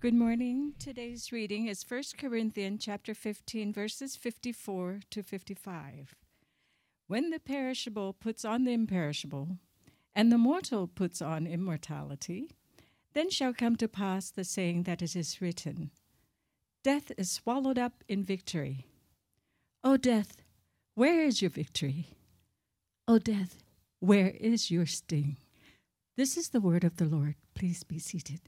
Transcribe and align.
Good 0.00 0.14
morning. 0.14 0.72
Today's 0.78 1.30
reading 1.30 1.66
is 1.66 1.84
1 1.86 2.02
Corinthians 2.16 2.82
chapter 2.82 3.12
15 3.12 3.70
verses 3.70 4.16
54 4.16 5.00
to 5.10 5.22
55. 5.22 6.14
When 7.06 7.28
the 7.28 7.38
perishable 7.38 8.14
puts 8.14 8.42
on 8.42 8.64
the 8.64 8.72
imperishable 8.72 9.58
and 10.14 10.32
the 10.32 10.38
mortal 10.38 10.86
puts 10.86 11.20
on 11.20 11.46
immortality, 11.46 12.50
then 13.12 13.28
shall 13.28 13.52
come 13.52 13.76
to 13.76 13.88
pass 13.88 14.30
the 14.30 14.42
saying 14.42 14.84
that 14.84 15.02
it 15.02 15.14
is 15.14 15.42
written, 15.42 15.90
Death 16.82 17.12
is 17.18 17.30
swallowed 17.30 17.78
up 17.78 18.02
in 18.08 18.24
victory. 18.24 18.86
O 19.84 19.98
death, 19.98 20.38
where 20.94 21.20
is 21.22 21.42
your 21.42 21.50
victory? 21.50 22.16
O 23.06 23.18
death, 23.18 23.62
where 23.98 24.30
is 24.30 24.70
your 24.70 24.86
sting? 24.86 25.36
This 26.16 26.38
is 26.38 26.48
the 26.48 26.60
word 26.62 26.84
of 26.84 26.96
the 26.96 27.04
Lord. 27.04 27.34
Please 27.54 27.84
be 27.84 27.98
seated. 27.98 28.40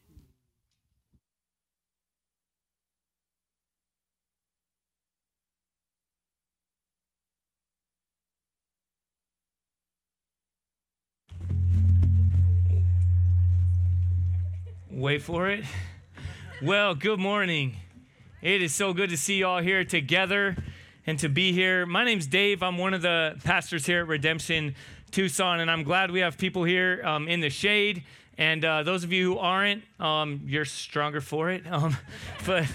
Wait 15.03 15.21
for 15.21 15.51
it. 15.51 15.65
Well, 16.63 16.95
good 16.95 17.19
morning. 17.19 17.75
It 18.41 18.63
is 18.63 18.73
so 18.73 18.95
good 18.95 19.11
to 19.11 19.17
see 19.17 19.35
you 19.35 19.49
all 19.49 19.61
here 19.61 19.85
together 19.85 20.57
and 21.09 21.19
to 21.19 21.29
be 21.29 21.51
here. 21.51 21.85
My 21.87 22.05
name's 22.05 22.29
Dave. 22.29 22.63
I'm 22.63 22.79
one 22.79 22.95
of 22.95 23.03
the 23.03 23.35
pastors 23.43 23.85
here 23.85 24.03
at 24.03 24.07
Redemption 24.07 24.77
Tucson, 25.11 25.59
and 25.59 25.69
I'm 25.69 25.83
glad 25.83 26.13
we 26.13 26.21
have 26.21 26.39
people 26.39 26.63
here 26.63 27.03
um, 27.05 27.27
in 27.27 27.41
the 27.41 27.51
shade. 27.51 28.05
And 28.39 28.65
uh, 28.65 28.83
those 28.83 29.05
of 29.05 29.13
you 29.13 29.35
who 29.35 29.39
aren't, 29.39 29.83
um, 30.01 30.43
you're 30.47 30.65
stronger 30.65 31.21
for 31.21 31.51
it. 31.51 31.65
Um, 31.73 31.97
but 32.45 32.67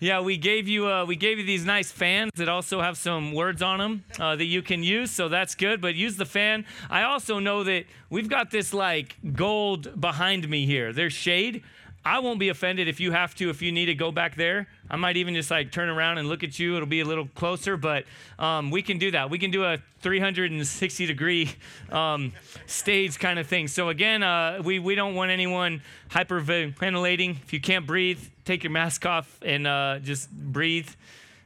yeah, 0.00 0.20
we 0.20 0.36
gave 0.38 0.66
you 0.66 0.88
uh, 0.88 1.04
we 1.04 1.14
gave 1.14 1.38
you 1.38 1.44
these 1.44 1.64
nice 1.64 1.92
fans 1.92 2.32
that 2.36 2.48
also 2.48 2.80
have 2.80 2.96
some 2.96 3.32
words 3.32 3.62
on 3.62 3.78
them 3.78 4.04
uh, 4.18 4.34
that 4.34 4.46
you 4.46 4.62
can 4.62 4.82
use, 4.82 5.10
so 5.10 5.28
that's 5.28 5.54
good. 5.54 5.80
But 5.80 5.94
use 5.94 6.16
the 6.16 6.24
fan. 6.24 6.64
I 6.88 7.02
also 7.02 7.38
know 7.38 7.62
that 7.64 7.84
we've 8.08 8.28
got 8.28 8.50
this 8.50 8.72
like 8.74 9.16
gold 9.34 10.00
behind 10.00 10.48
me 10.48 10.64
here. 10.66 10.92
There's 10.92 11.12
shade. 11.12 11.62
I 12.04 12.20
won't 12.20 12.40
be 12.40 12.48
offended 12.48 12.88
if 12.88 12.98
you 12.98 13.12
have 13.12 13.34
to, 13.36 13.50
if 13.50 13.60
you 13.60 13.72
need 13.72 13.86
to 13.86 13.94
go 13.94 14.10
back 14.10 14.34
there. 14.34 14.68
I 14.90 14.96
might 14.96 15.18
even 15.18 15.34
just 15.34 15.50
like 15.50 15.70
turn 15.70 15.90
around 15.90 16.16
and 16.16 16.28
look 16.28 16.42
at 16.42 16.58
you. 16.58 16.76
It'll 16.76 16.86
be 16.86 17.00
a 17.00 17.04
little 17.04 17.28
closer, 17.34 17.76
but 17.76 18.04
um, 18.38 18.70
we 18.70 18.80
can 18.80 18.98
do 18.98 19.10
that. 19.10 19.28
We 19.28 19.38
can 19.38 19.50
do 19.50 19.64
a 19.64 19.78
360 20.00 21.06
degree 21.06 21.52
um, 21.92 22.32
stage 22.66 23.18
kind 23.18 23.38
of 23.38 23.46
thing. 23.46 23.68
So, 23.68 23.90
again, 23.90 24.22
uh, 24.22 24.62
we, 24.64 24.78
we 24.78 24.94
don't 24.94 25.14
want 25.14 25.30
anyone 25.30 25.82
hyperventilating. 26.10 27.42
If 27.42 27.52
you 27.52 27.60
can't 27.60 27.86
breathe, 27.86 28.20
take 28.46 28.64
your 28.64 28.72
mask 28.72 29.04
off 29.04 29.38
and 29.42 29.66
uh, 29.66 29.98
just 29.98 30.30
breathe. 30.30 30.88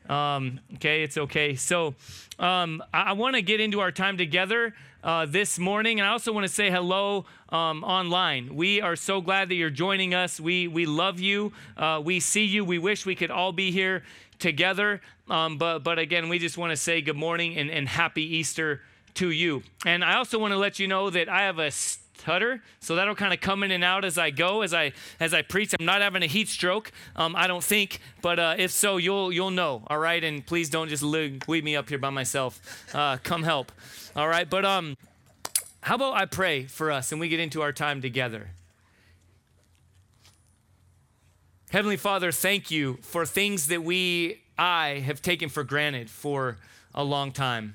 Um, 0.08 0.60
okay, 0.74 1.02
it's 1.02 1.16
okay. 1.16 1.54
So, 1.54 1.94
um, 2.38 2.82
I, 2.92 3.02
I 3.02 3.12
want 3.12 3.36
to 3.36 3.42
get 3.42 3.60
into 3.60 3.80
our 3.80 3.92
time 3.92 4.16
together 4.16 4.74
uh, 5.02 5.26
this 5.26 5.58
morning. 5.58 6.00
And 6.00 6.06
I 6.08 6.12
also 6.12 6.32
want 6.32 6.46
to 6.46 6.52
say 6.52 6.70
hello 6.70 7.26
um, 7.50 7.84
online. 7.84 8.56
We 8.56 8.80
are 8.80 8.96
so 8.96 9.20
glad 9.20 9.48
that 9.50 9.54
you're 9.54 9.70
joining 9.70 10.14
us. 10.14 10.40
We, 10.40 10.66
we 10.66 10.86
love 10.86 11.20
you. 11.20 11.52
Uh, 11.76 12.02
we 12.04 12.20
see 12.20 12.44
you. 12.44 12.64
We 12.64 12.78
wish 12.78 13.06
we 13.06 13.14
could 13.14 13.30
all 13.30 13.52
be 13.52 13.70
here 13.70 14.02
together. 14.38 15.00
Um, 15.28 15.58
but, 15.58 15.80
but 15.80 15.98
again, 15.98 16.28
we 16.28 16.38
just 16.38 16.58
want 16.58 16.70
to 16.70 16.76
say 16.76 17.00
good 17.00 17.16
morning 17.16 17.56
and, 17.56 17.70
and 17.70 17.88
happy 17.88 18.36
Easter 18.36 18.80
to 19.14 19.30
you. 19.30 19.62
And 19.86 20.04
I 20.04 20.16
also 20.16 20.38
want 20.38 20.52
to 20.52 20.58
let 20.58 20.78
you 20.78 20.88
know 20.88 21.10
that 21.10 21.28
I 21.28 21.42
have 21.42 21.58
a 21.58 21.70
stutter 22.16 22.62
so 22.80 22.94
that'll 22.94 23.14
kind 23.14 23.34
of 23.34 23.40
come 23.40 23.62
in 23.62 23.70
and 23.70 23.84
out 23.84 24.04
as 24.04 24.16
i 24.18 24.30
go 24.30 24.62
as 24.62 24.72
i 24.72 24.92
as 25.20 25.34
i 25.34 25.42
preach. 25.42 25.74
I'm 25.78 25.84
not 25.84 26.00
having 26.00 26.22
a 26.22 26.26
heat 26.26 26.48
stroke 26.48 26.92
um, 27.16 27.34
i 27.36 27.46
don't 27.46 27.64
think 27.64 28.00
but 28.22 28.38
uh, 28.38 28.54
if 28.56 28.70
so 28.70 28.96
you'll 28.96 29.32
you'll 29.32 29.50
know 29.50 29.82
all 29.88 29.98
right? 29.98 30.22
And 30.22 30.44
please 30.44 30.70
don't 30.70 30.88
just 30.88 31.02
leave, 31.02 31.46
me 31.48 31.76
up 31.76 31.88
here 31.88 31.98
by 31.98 32.10
myself. 32.10 32.60
Uh, 32.94 33.16
come 33.22 33.42
help 33.42 33.72
all 34.16 34.28
right, 34.28 34.48
but 34.48 34.64
um, 34.64 34.96
how 35.80 35.96
about 35.96 36.14
I 36.14 36.26
pray 36.26 36.64
for 36.64 36.90
us 36.90 37.12
and 37.12 37.20
we 37.20 37.28
get 37.28 37.40
into 37.40 37.62
our 37.62 37.72
time 37.72 38.00
together? 38.00 38.50
Heavenly 41.70 41.96
Father, 41.96 42.30
thank 42.30 42.70
you 42.70 42.98
for 43.02 43.26
things 43.26 43.66
that 43.66 43.82
we, 43.82 44.42
I, 44.56 45.02
have 45.04 45.20
taken 45.20 45.48
for 45.48 45.64
granted 45.64 46.08
for 46.08 46.58
a 46.94 47.02
long 47.02 47.32
time. 47.32 47.74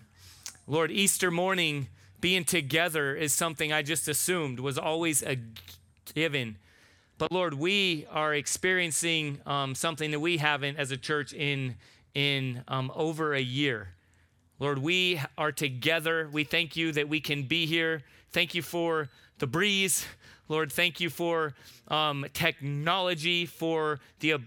Lord, 0.68 0.90
Easter 0.92 1.32
morning, 1.32 1.88
being 2.22 2.44
together 2.44 3.16
is 3.16 3.34
something 3.34 3.72
I 3.72 3.82
just 3.82 4.08
assumed 4.08 4.60
was 4.60 4.78
always 4.78 5.24
a 5.24 5.38
given. 6.14 6.58
But 7.18 7.32
Lord, 7.32 7.54
we 7.54 8.08
are 8.12 8.34
experiencing 8.34 9.40
um, 9.46 9.76
something 9.76 10.12
that 10.12 10.20
we 10.20 10.38
haven't 10.38 10.78
as 10.78 10.92
a 10.92 10.98
church 10.98 11.34
in, 11.34 11.76
in 12.14 12.64
um, 12.68 12.92
over 12.96 13.34
a 13.34 13.42
year. 13.42 13.90
Lord, 14.60 14.80
we 14.80 15.22
are 15.38 15.52
together. 15.52 16.30
We 16.32 16.44
thank 16.44 16.76
you 16.76 16.92
that 16.94 17.08
we 17.08 17.20
can 17.20 17.44
be 17.44 17.66
here. 17.66 18.04
Thank 18.32 18.56
you 18.56 18.62
for 18.62 19.10
the 19.38 19.48
breeze. 19.48 20.06
Lord, 20.48 20.72
thank 20.72 21.00
you 21.00 21.10
for 21.10 21.54
um, 21.88 22.26
technology, 22.34 23.46
for 23.46 24.00
the 24.20 24.38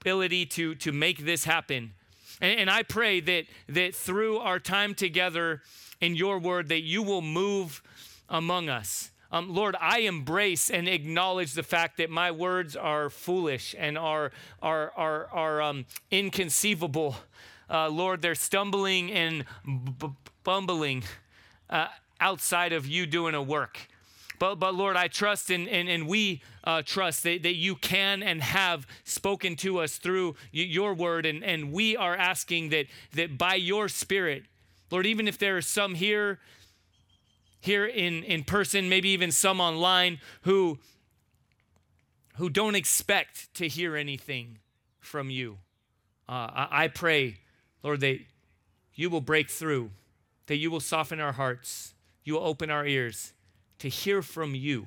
ability 0.00 0.46
to, 0.46 0.74
to 0.76 0.92
make 0.92 1.24
this 1.24 1.44
happen. 1.44 1.92
And, 2.40 2.60
and 2.60 2.70
I 2.70 2.82
pray 2.82 3.20
that, 3.20 3.44
that 3.68 3.94
through 3.94 4.38
our 4.38 4.58
time 4.58 4.94
together 4.94 5.62
in 6.00 6.14
your 6.14 6.38
word, 6.38 6.68
that 6.68 6.82
you 6.82 7.02
will 7.02 7.22
move 7.22 7.82
among 8.28 8.68
us. 8.68 9.10
Um, 9.32 9.52
Lord, 9.52 9.76
I 9.80 10.00
embrace 10.00 10.70
and 10.70 10.88
acknowledge 10.88 11.54
the 11.54 11.62
fact 11.62 11.96
that 11.96 12.10
my 12.10 12.30
words 12.30 12.76
are 12.76 13.10
foolish 13.10 13.74
and 13.76 13.98
are, 13.98 14.30
are, 14.62 14.92
are, 14.96 15.26
are 15.32 15.62
um, 15.62 15.86
inconceivable 16.10 17.16
uh, 17.68 17.88
Lord, 17.88 18.22
they're 18.22 18.34
stumbling 18.34 19.10
and 19.10 19.44
b- 19.64 20.10
bumbling 20.44 21.02
uh, 21.68 21.88
outside 22.20 22.72
of 22.72 22.86
you 22.86 23.06
doing 23.06 23.34
a 23.34 23.42
work. 23.42 23.88
But, 24.38 24.56
but 24.56 24.74
Lord, 24.74 24.96
I 24.96 25.08
trust 25.08 25.50
and, 25.50 25.68
and, 25.68 25.88
and 25.88 26.06
we 26.06 26.42
uh, 26.64 26.82
trust 26.82 27.22
that, 27.22 27.42
that 27.42 27.54
you 27.54 27.76
can 27.76 28.22
and 28.22 28.42
have 28.42 28.86
spoken 29.04 29.56
to 29.56 29.78
us 29.78 29.96
through 29.96 30.36
your 30.52 30.94
word. 30.94 31.26
And, 31.26 31.42
and 31.44 31.72
we 31.72 31.96
are 31.96 32.16
asking 32.16 32.70
that, 32.70 32.86
that 33.14 33.38
by 33.38 33.54
your 33.54 33.88
spirit, 33.88 34.44
Lord, 34.90 35.06
even 35.06 35.28
if 35.28 35.38
there 35.38 35.56
are 35.56 35.62
some 35.62 35.94
here, 35.94 36.38
here 37.60 37.86
in, 37.86 38.22
in 38.24 38.44
person, 38.44 38.88
maybe 38.88 39.08
even 39.10 39.32
some 39.32 39.60
online 39.60 40.20
who, 40.42 40.78
who 42.36 42.50
don't 42.50 42.74
expect 42.74 43.52
to 43.54 43.68
hear 43.68 43.96
anything 43.96 44.58
from 45.00 45.30
you, 45.30 45.58
uh, 46.28 46.32
I, 46.52 46.68
I 46.70 46.88
pray 46.88 47.38
Lord, 47.86 48.00
that 48.00 48.18
you 48.96 49.08
will 49.10 49.20
break 49.20 49.48
through, 49.48 49.92
that 50.46 50.56
you 50.56 50.72
will 50.72 50.80
soften 50.80 51.20
our 51.20 51.30
hearts, 51.30 51.94
you 52.24 52.34
will 52.34 52.42
open 52.42 52.68
our 52.68 52.84
ears 52.84 53.32
to 53.78 53.88
hear 53.88 54.22
from 54.22 54.54
you. 54.54 54.86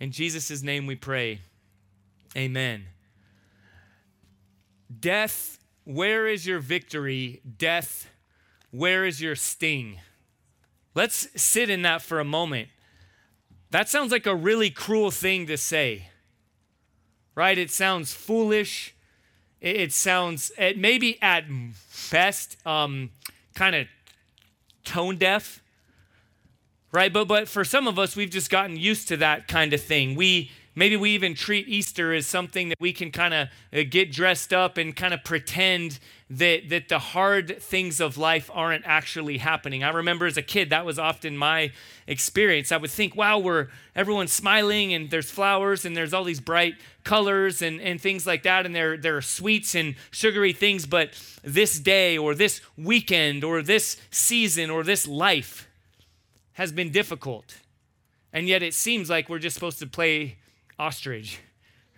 In 0.00 0.10
Jesus' 0.10 0.62
name 0.62 0.86
we 0.86 0.96
pray. 0.96 1.40
Amen. 2.36 2.86
Death, 5.00 5.58
where 5.84 6.26
is 6.26 6.46
your 6.46 6.58
victory? 6.58 7.40
Death, 7.58 8.10
where 8.70 9.04
is 9.04 9.20
your 9.20 9.36
sting? 9.36 9.98
Let's 10.94 11.28
sit 11.40 11.70
in 11.70 11.82
that 11.82 12.02
for 12.02 12.20
a 12.20 12.24
moment. 12.24 12.68
That 13.70 13.88
sounds 13.88 14.12
like 14.12 14.26
a 14.26 14.34
really 14.36 14.70
cruel 14.70 15.10
thing 15.10 15.46
to 15.46 15.56
say, 15.56 16.08
right? 17.34 17.58
It 17.58 17.70
sounds 17.70 18.14
foolish. 18.14 18.94
It, 19.60 19.92
sounds, 19.92 20.52
it 20.58 20.76
maybe 20.78 21.20
at 21.22 21.44
best, 22.10 22.56
um, 22.66 23.10
kind 23.54 23.74
of 23.74 23.86
tone 24.84 25.16
deaf, 25.16 25.62
right? 26.94 27.12
But 27.12 27.26
but 27.26 27.48
for 27.48 27.64
some 27.64 27.88
of 27.88 27.98
us, 27.98 28.14
we've 28.14 28.30
just 28.30 28.50
gotten 28.50 28.76
used 28.76 29.08
to 29.08 29.16
that 29.18 29.48
kind 29.48 29.72
of 29.72 29.82
thing. 29.82 30.14
We 30.14 30.52
maybe 30.76 30.96
we 30.96 31.10
even 31.10 31.34
treat 31.34 31.68
Easter 31.68 32.14
as 32.14 32.24
something 32.26 32.68
that 32.68 32.80
we 32.80 32.92
can 32.92 33.10
kind 33.10 33.34
of 33.34 33.48
uh, 33.72 33.82
get 33.90 34.12
dressed 34.12 34.52
up 34.52 34.78
and 34.78 34.94
kind 34.94 35.12
of 35.12 35.24
pretend 35.24 35.98
that 36.30 36.68
that 36.68 36.88
the 36.88 37.00
hard 37.00 37.60
things 37.60 38.00
of 38.00 38.16
life 38.16 38.48
aren't 38.54 38.84
actually 38.86 39.38
happening. 39.38 39.82
I 39.82 39.90
remember 39.90 40.26
as 40.26 40.36
a 40.36 40.42
kid 40.42 40.70
that 40.70 40.86
was 40.86 40.96
often 40.96 41.36
my 41.36 41.72
experience. 42.06 42.70
I 42.70 42.76
would 42.76 42.92
think, 42.92 43.16
"Wow, 43.16 43.40
we're 43.40 43.66
everyone's 43.96 44.32
smiling 44.32 44.94
and 44.94 45.10
there's 45.10 45.30
flowers 45.30 45.84
and 45.84 45.96
there's 45.96 46.14
all 46.14 46.24
these 46.24 46.40
bright 46.40 46.76
colors 47.02 47.60
and, 47.60 47.80
and 47.80 48.00
things 48.00 48.24
like 48.24 48.44
that 48.44 48.66
and 48.66 48.74
there 48.74 48.96
there 48.96 49.16
are 49.16 49.22
sweets 49.22 49.74
and 49.74 49.96
sugary 50.12 50.52
things, 50.52 50.86
but 50.86 51.10
this 51.42 51.80
day 51.80 52.16
or 52.16 52.36
this 52.36 52.60
weekend 52.78 53.42
or 53.42 53.62
this 53.62 53.96
season 54.12 54.70
or 54.70 54.84
this 54.84 55.08
life 55.08 55.63
has 56.54 56.72
been 56.72 56.90
difficult." 56.90 57.58
And 58.32 58.48
yet 58.48 58.62
it 58.62 58.74
seems 58.74 59.08
like 59.08 59.28
we're 59.28 59.38
just 59.38 59.54
supposed 59.54 59.78
to 59.78 59.86
play 59.86 60.38
ostrich, 60.78 61.38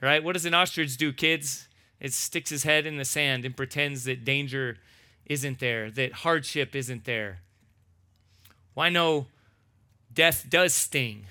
right? 0.03 0.23
What 0.23 0.35
does 0.35 0.45
an 0.45 0.53
ostrich 0.53 0.97
do, 0.99 1.13
kids? 1.13 1.67
It 1.99 2.13
sticks 2.13 2.51
his 2.51 2.65
head 2.65 2.85
in 2.85 2.99
the 2.99 3.07
sand 3.07 3.47
and 3.47 3.57
pretends 3.57 4.05
that 4.05 4.23
danger 4.23 4.77
isn't 5.25 5.61
there, 5.61 5.91
that 5.93 6.13
hardship 6.13 6.77
isn't 6.77 7.05
there. 7.05 7.41
Well, 8.75 8.91
no? 8.91 9.27
death 10.17 10.47
does 10.49 10.75
sting. 10.75 11.27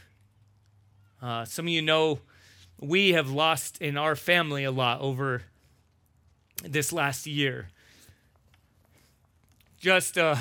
Uh, 1.22 1.44
some 1.44 1.66
of 1.66 1.70
you 1.70 1.82
know 1.82 2.20
we 2.80 3.14
have 3.14 3.30
lost 3.30 3.82
in 3.82 3.98
our 3.98 4.16
family 4.16 4.64
a 4.64 4.72
lot 4.72 5.02
over 5.02 5.42
this 6.64 6.94
last 6.94 7.26
year. 7.26 7.70
Just 9.80 10.18
uh, 10.18 10.36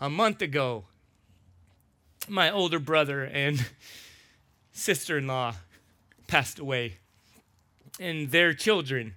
a 0.00 0.08
month 0.08 0.42
ago, 0.42 0.84
my 2.28 2.50
older 2.50 2.78
brother 2.78 3.24
and 3.24 3.64
sister 4.72 5.18
in 5.18 5.26
law 5.26 5.54
passed 6.26 6.58
away, 6.58 6.94
and 8.00 8.30
their 8.30 8.52
children 8.52 9.14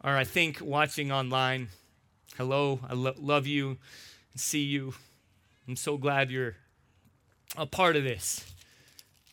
are, 0.00 0.16
I 0.16 0.24
think, 0.24 0.60
watching 0.60 1.12
online. 1.12 1.68
Hello, 2.36 2.80
I 2.88 2.94
lo- 2.94 3.14
love 3.18 3.46
you, 3.46 3.78
see 4.34 4.62
you. 4.62 4.94
I'm 5.66 5.76
so 5.76 5.96
glad 5.96 6.30
you're 6.30 6.56
a 7.56 7.66
part 7.66 7.96
of 7.96 8.04
this. 8.04 8.52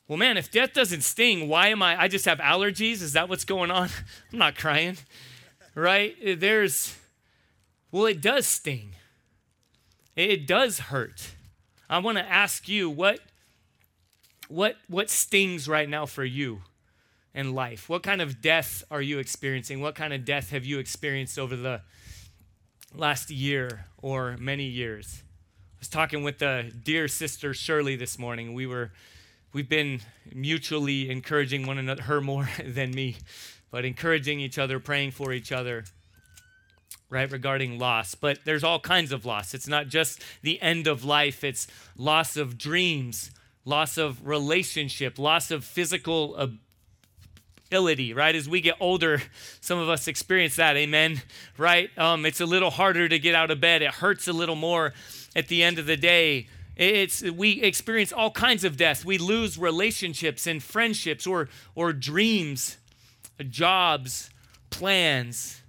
Well, 0.08 0.18
man, 0.18 0.38
if 0.38 0.52
death 0.52 0.74
doesn't 0.74 1.02
sting, 1.02 1.48
why 1.48 1.70
am 1.70 1.82
I? 1.82 2.02
I 2.04 2.08
just 2.08 2.26
have 2.26 2.40
allergies? 2.40 3.02
Is 3.02 3.14
that 3.14 3.30
what's 3.30 3.46
going 3.46 3.72
on? 3.72 3.90
I'm 4.34 4.40
not 4.40 4.56
crying, 4.56 4.98
right? 5.74 6.16
There's, 6.40 6.96
well, 7.92 8.06
it 8.06 8.22
does 8.22 8.46
sting. 8.46 8.96
It 10.16 10.48
does 10.48 10.80
hurt. 10.80 11.35
I 11.90 12.00
want 12.00 12.18
to 12.18 12.24
ask 12.24 12.68
you 12.68 12.90
what, 12.90 13.20
what, 14.48 14.78
what 14.88 15.10
stings 15.10 15.68
right 15.68 15.88
now 15.88 16.06
for 16.06 16.26
you 16.26 16.62
in 17.34 17.54
life? 17.54 17.90
What 17.90 18.02
kind 18.02 18.22
of 18.22 18.42
death 18.42 18.84
are 18.90 19.02
you 19.02 19.20
experiencing? 19.20 19.82
What 19.82 19.96
kind 19.96 20.14
of 20.14 20.26
death 20.26 20.50
have 20.50 20.66
you 20.66 20.80
experienced 20.80 21.38
over 21.38 21.56
the 21.56 21.82
last 22.94 23.30
year 23.30 23.86
or 24.02 24.38
many 24.38 24.66
years? 24.66 25.22
I 25.22 25.78
was 25.80 25.90
talking 25.90 26.24
with 26.24 26.40
the 26.40 26.72
dear 26.84 27.08
sister 27.08 27.54
Shirley 27.54 27.96
this 27.96 28.18
morning. 28.18 28.54
We 28.54 28.66
were 28.66 28.92
we've 29.54 29.70
been 29.70 30.02
mutually 30.34 31.10
encouraging 31.10 31.68
one 31.68 31.78
another, 31.78 32.04
her 32.04 32.22
more 32.22 32.50
than 32.66 32.92
me, 32.92 33.18
but 33.70 33.86
encouraging 33.86 34.40
each 34.40 34.58
other, 34.58 34.80
praying 34.80 35.12
for 35.12 35.34
each 35.34 35.52
other, 35.52 35.84
right, 37.16 37.32
regarding 37.32 37.80
loss. 37.80 38.14
But 38.14 38.40
there's 38.44 38.64
all 38.64 38.80
kinds 38.80 39.12
of 39.12 39.26
loss. 39.26 39.54
It's 39.54 39.68
not 39.68 39.88
just 39.88 40.22
the 40.44 40.62
end 40.62 40.86
of 40.86 41.04
life, 41.04 41.44
it's 41.44 41.66
loss 41.98 42.38
of 42.38 42.58
dreams, 42.58 43.32
loss 43.64 43.98
of 43.98 44.28
relationship, 44.28 45.18
loss 45.18 45.50
of 45.50 45.64
physical 45.64 46.36
ability, 47.72 48.14
right? 48.14 48.36
As 48.36 48.48
we 48.50 48.60
get 48.62 48.76
older, 48.80 49.22
some 49.62 49.80
of 49.80 49.90
us 49.90 50.08
experience 50.08 50.58
that, 50.58 50.76
amen, 50.76 51.22
right? 51.58 51.90
Um, 51.98 52.26
it's 52.26 52.42
a 52.42 52.46
little 52.46 52.70
harder 52.70 53.08
to 53.08 53.18
get 53.18 53.34
out 53.34 53.50
of 53.50 53.60
bed, 53.62 53.82
it 53.82 53.92
hurts 53.92 54.28
a 54.28 54.34
little 54.34 54.56
more 54.56 54.94
at 55.36 55.48
the 55.48 55.64
end 55.64 55.80
of 55.80 55.86
the 55.86 55.98
day. 55.98 56.48
It's 56.76 57.22
we 57.22 57.62
experience 57.62 58.12
all 58.12 58.32
kinds 58.32 58.66
of 58.66 58.76
deaths. 58.76 59.06
We 59.06 59.18
lose 59.18 59.58
relationships 59.58 60.46
and 60.46 60.62
friendships 60.62 61.26
or 61.26 61.48
or 61.74 61.94
dreams, 61.94 62.76
jobs, 63.50 64.30
plans, 64.70 65.62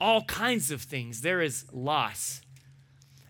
all 0.00 0.24
kinds 0.24 0.70
of 0.70 0.82
things. 0.82 1.20
There 1.22 1.40
is 1.40 1.64
loss. 1.72 2.40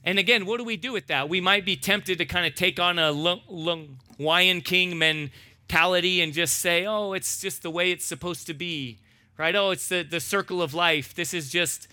And 0.04 0.18
again, 0.18 0.46
what 0.46 0.58
do 0.58 0.64
we 0.64 0.76
do 0.76 0.92
with 0.92 1.08
that? 1.08 1.28
We 1.28 1.40
might 1.40 1.64
be 1.64 1.76
tempted 1.76 2.18
to 2.18 2.24
kind 2.24 2.46
of 2.46 2.54
take 2.54 2.80
on 2.80 2.98
a 2.98 3.12
Lion 3.12 4.60
King 4.60 4.98
mentality 4.98 6.20
and 6.20 6.32
just 6.32 6.60
say, 6.60 6.86
oh, 6.86 7.12
it's 7.12 7.40
just 7.40 7.62
the 7.62 7.70
way 7.70 7.90
it's 7.90 8.04
supposed 8.04 8.46
to 8.46 8.54
be, 8.54 9.00
right? 9.36 9.54
Oh, 9.54 9.70
it's 9.70 9.88
the, 9.88 10.02
the 10.02 10.20
circle 10.20 10.62
of 10.62 10.72
life. 10.72 11.14
This 11.14 11.34
is 11.34 11.50
just 11.50 11.88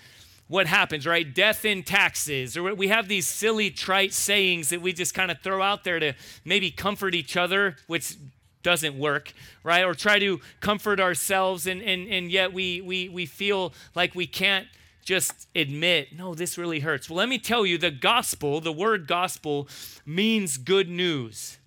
what 0.48 0.68
happens, 0.68 1.08
right? 1.08 1.34
Death 1.34 1.66
in 1.66 1.84
taxes. 1.84 2.56
Or 2.56 2.74
we 2.76 2.88
have 2.88 3.08
these 3.08 3.28
silly, 3.28 3.72
trite 3.72 4.14
sayings 4.14 4.70
that 4.70 4.82
we 4.82 4.94
just 4.94 5.14
kind 5.14 5.32
of 5.32 5.42
throw 5.42 5.62
out 5.62 5.84
there 5.84 6.00
to 6.00 6.14
maybe 6.46 6.70
comfort 6.70 7.16
each 7.16 7.36
other, 7.36 7.78
which 7.88 8.16
doesn't 8.66 8.98
work, 8.98 9.32
right? 9.64 9.86
Or 9.86 9.94
try 9.94 10.18
to 10.20 10.42
comfort 10.60 11.00
ourselves, 11.00 11.68
and, 11.68 11.82
and, 11.82 12.08
and 12.10 12.32
yet 12.32 12.52
we, 12.52 12.82
we, 12.82 13.08
we 13.08 13.26
feel 13.26 13.74
like 13.94 14.16
we 14.16 14.28
can't 14.28 14.68
just 15.06 15.48
admit, 15.56 16.18
no, 16.18 16.34
this 16.34 16.58
really 16.58 16.80
hurts. 16.80 17.10
Well, 17.10 17.18
let 17.18 17.30
me 17.30 17.38
tell 17.38 17.64
you 17.64 17.78
the 17.78 17.92
gospel, 17.92 18.60
the 18.60 18.74
word 18.74 19.06
gospel, 19.06 19.70
means 20.04 20.58
good 20.58 20.90
news. 20.90 21.60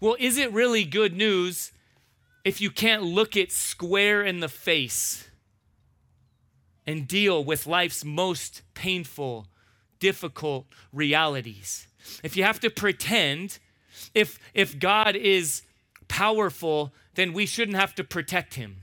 Well, 0.00 0.16
is 0.18 0.36
it 0.36 0.52
really 0.52 0.84
good 0.84 1.16
news 1.16 1.70
if 2.44 2.60
you 2.60 2.70
can't 2.70 3.04
look 3.04 3.36
it 3.36 3.52
square 3.52 4.22
in 4.22 4.40
the 4.40 4.48
face? 4.48 5.30
and 6.90 7.06
deal 7.06 7.44
with 7.44 7.68
life's 7.68 8.04
most 8.04 8.62
painful, 8.74 9.46
difficult 10.00 10.66
realities. 10.92 11.86
If 12.24 12.36
you 12.36 12.42
have 12.42 12.58
to 12.60 12.70
pretend, 12.70 13.60
if, 14.12 14.40
if 14.54 14.76
God 14.76 15.14
is 15.14 15.62
powerful, 16.10 16.92
then 17.14 17.32
we 17.32 17.46
shouldn't 17.46 17.78
have 17.78 17.94
to 17.94 18.04
protect 18.04 18.54
him. 18.54 18.82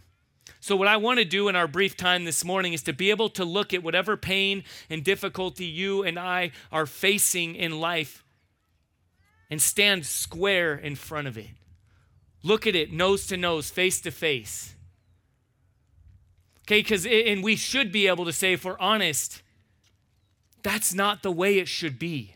So, 0.61 0.75
what 0.75 0.87
I 0.87 0.97
want 0.97 1.19
to 1.19 1.25
do 1.25 1.49
in 1.49 1.55
our 1.55 1.67
brief 1.67 1.95
time 1.95 2.25
this 2.25 2.43
morning 2.43 2.73
is 2.73 2.81
to 2.83 2.93
be 2.93 3.11
able 3.11 3.29
to 3.31 3.45
look 3.45 3.73
at 3.73 3.83
whatever 3.83 4.17
pain 4.17 4.63
and 4.89 5.03
difficulty 5.03 5.65
you 5.65 6.03
and 6.03 6.17
I 6.17 6.51
are 6.71 6.85
facing 6.85 7.55
in 7.55 7.79
life 7.79 8.23
and 9.49 9.61
stand 9.61 10.05
square 10.05 10.75
in 10.75 10.95
front 10.95 11.27
of 11.27 11.37
it. 11.37 11.49
Look 12.43 12.65
at 12.65 12.75
it 12.75 12.91
nose 12.91 13.27
to 13.27 13.37
nose, 13.37 13.69
face 13.69 14.01
to 14.01 14.11
face. 14.11 14.73
Okay, 16.61 16.79
because, 16.79 17.05
and 17.05 17.43
we 17.43 17.55
should 17.55 17.91
be 17.91 18.07
able 18.07 18.25
to 18.25 18.33
say, 18.33 18.53
if 18.53 18.65
we're 18.65 18.79
honest, 18.79 19.41
that's 20.63 20.93
not 20.93 21.23
the 21.23 21.31
way 21.31 21.59
it 21.59 21.67
should 21.67 21.99
be. 21.99 22.35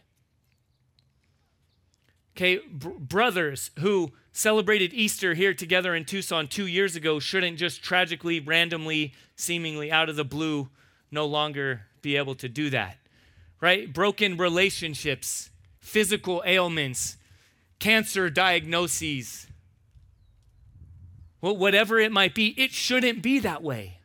Okay, 2.36 2.60
br- 2.70 2.90
brothers 2.90 3.72
who 3.80 4.12
celebrated 4.32 4.94
Easter 4.94 5.34
here 5.34 5.54
together 5.54 5.96
in 5.96 6.06
Tucson 6.06 6.48
two 6.48 6.68
years 6.68 6.96
ago 6.96 7.20
shouldn't 7.20 7.58
just 7.58 7.84
tragically, 7.84 8.40
randomly, 8.40 9.14
seemingly 9.36 9.92
out 9.92 10.10
of 10.10 10.16
the 10.16 10.24
blue 10.24 10.70
no 11.12 11.26
longer 11.26 11.82
be 12.02 12.16
able 12.16 12.36
to 12.36 12.48
do 12.48 12.70
that. 12.70 12.98
Right? 13.60 13.92
Broken 13.94 14.38
relationships, 14.38 15.50
physical 15.80 16.42
ailments, 16.46 17.18
cancer 17.80 18.30
diagnoses, 18.30 19.48
well, 21.42 21.58
whatever 21.58 22.00
it 22.00 22.12
might 22.12 22.36
be, 22.36 22.50
it 22.50 22.72
shouldn't 22.72 23.22
be 23.22 23.40
that 23.40 23.64
way. 23.64 23.98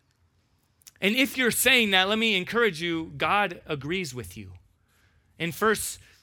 And 1.01 1.15
if 1.15 1.37
you're 1.37 1.51
saying 1.51 1.91
that, 1.91 2.09
let 2.09 2.19
me 2.19 2.35
encourage 2.35 2.81
you, 2.81 3.13
God 3.17 3.61
agrees 3.67 4.15
with 4.15 4.37
you. 4.37 4.53
In 5.39 5.53
1 5.53 5.77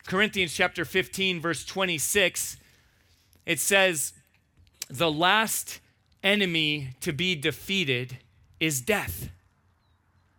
Corinthians 0.07 0.53
chapter 0.53 0.83
15 0.83 1.39
verse 1.39 1.63
26, 1.63 2.57
it 3.45 3.59
says, 3.59 4.13
"The 4.89 5.11
last 5.11 5.79
enemy 6.23 6.89
to 7.01 7.11
be 7.11 7.35
defeated 7.35 8.17
is 8.59 8.81
death." 8.81 9.29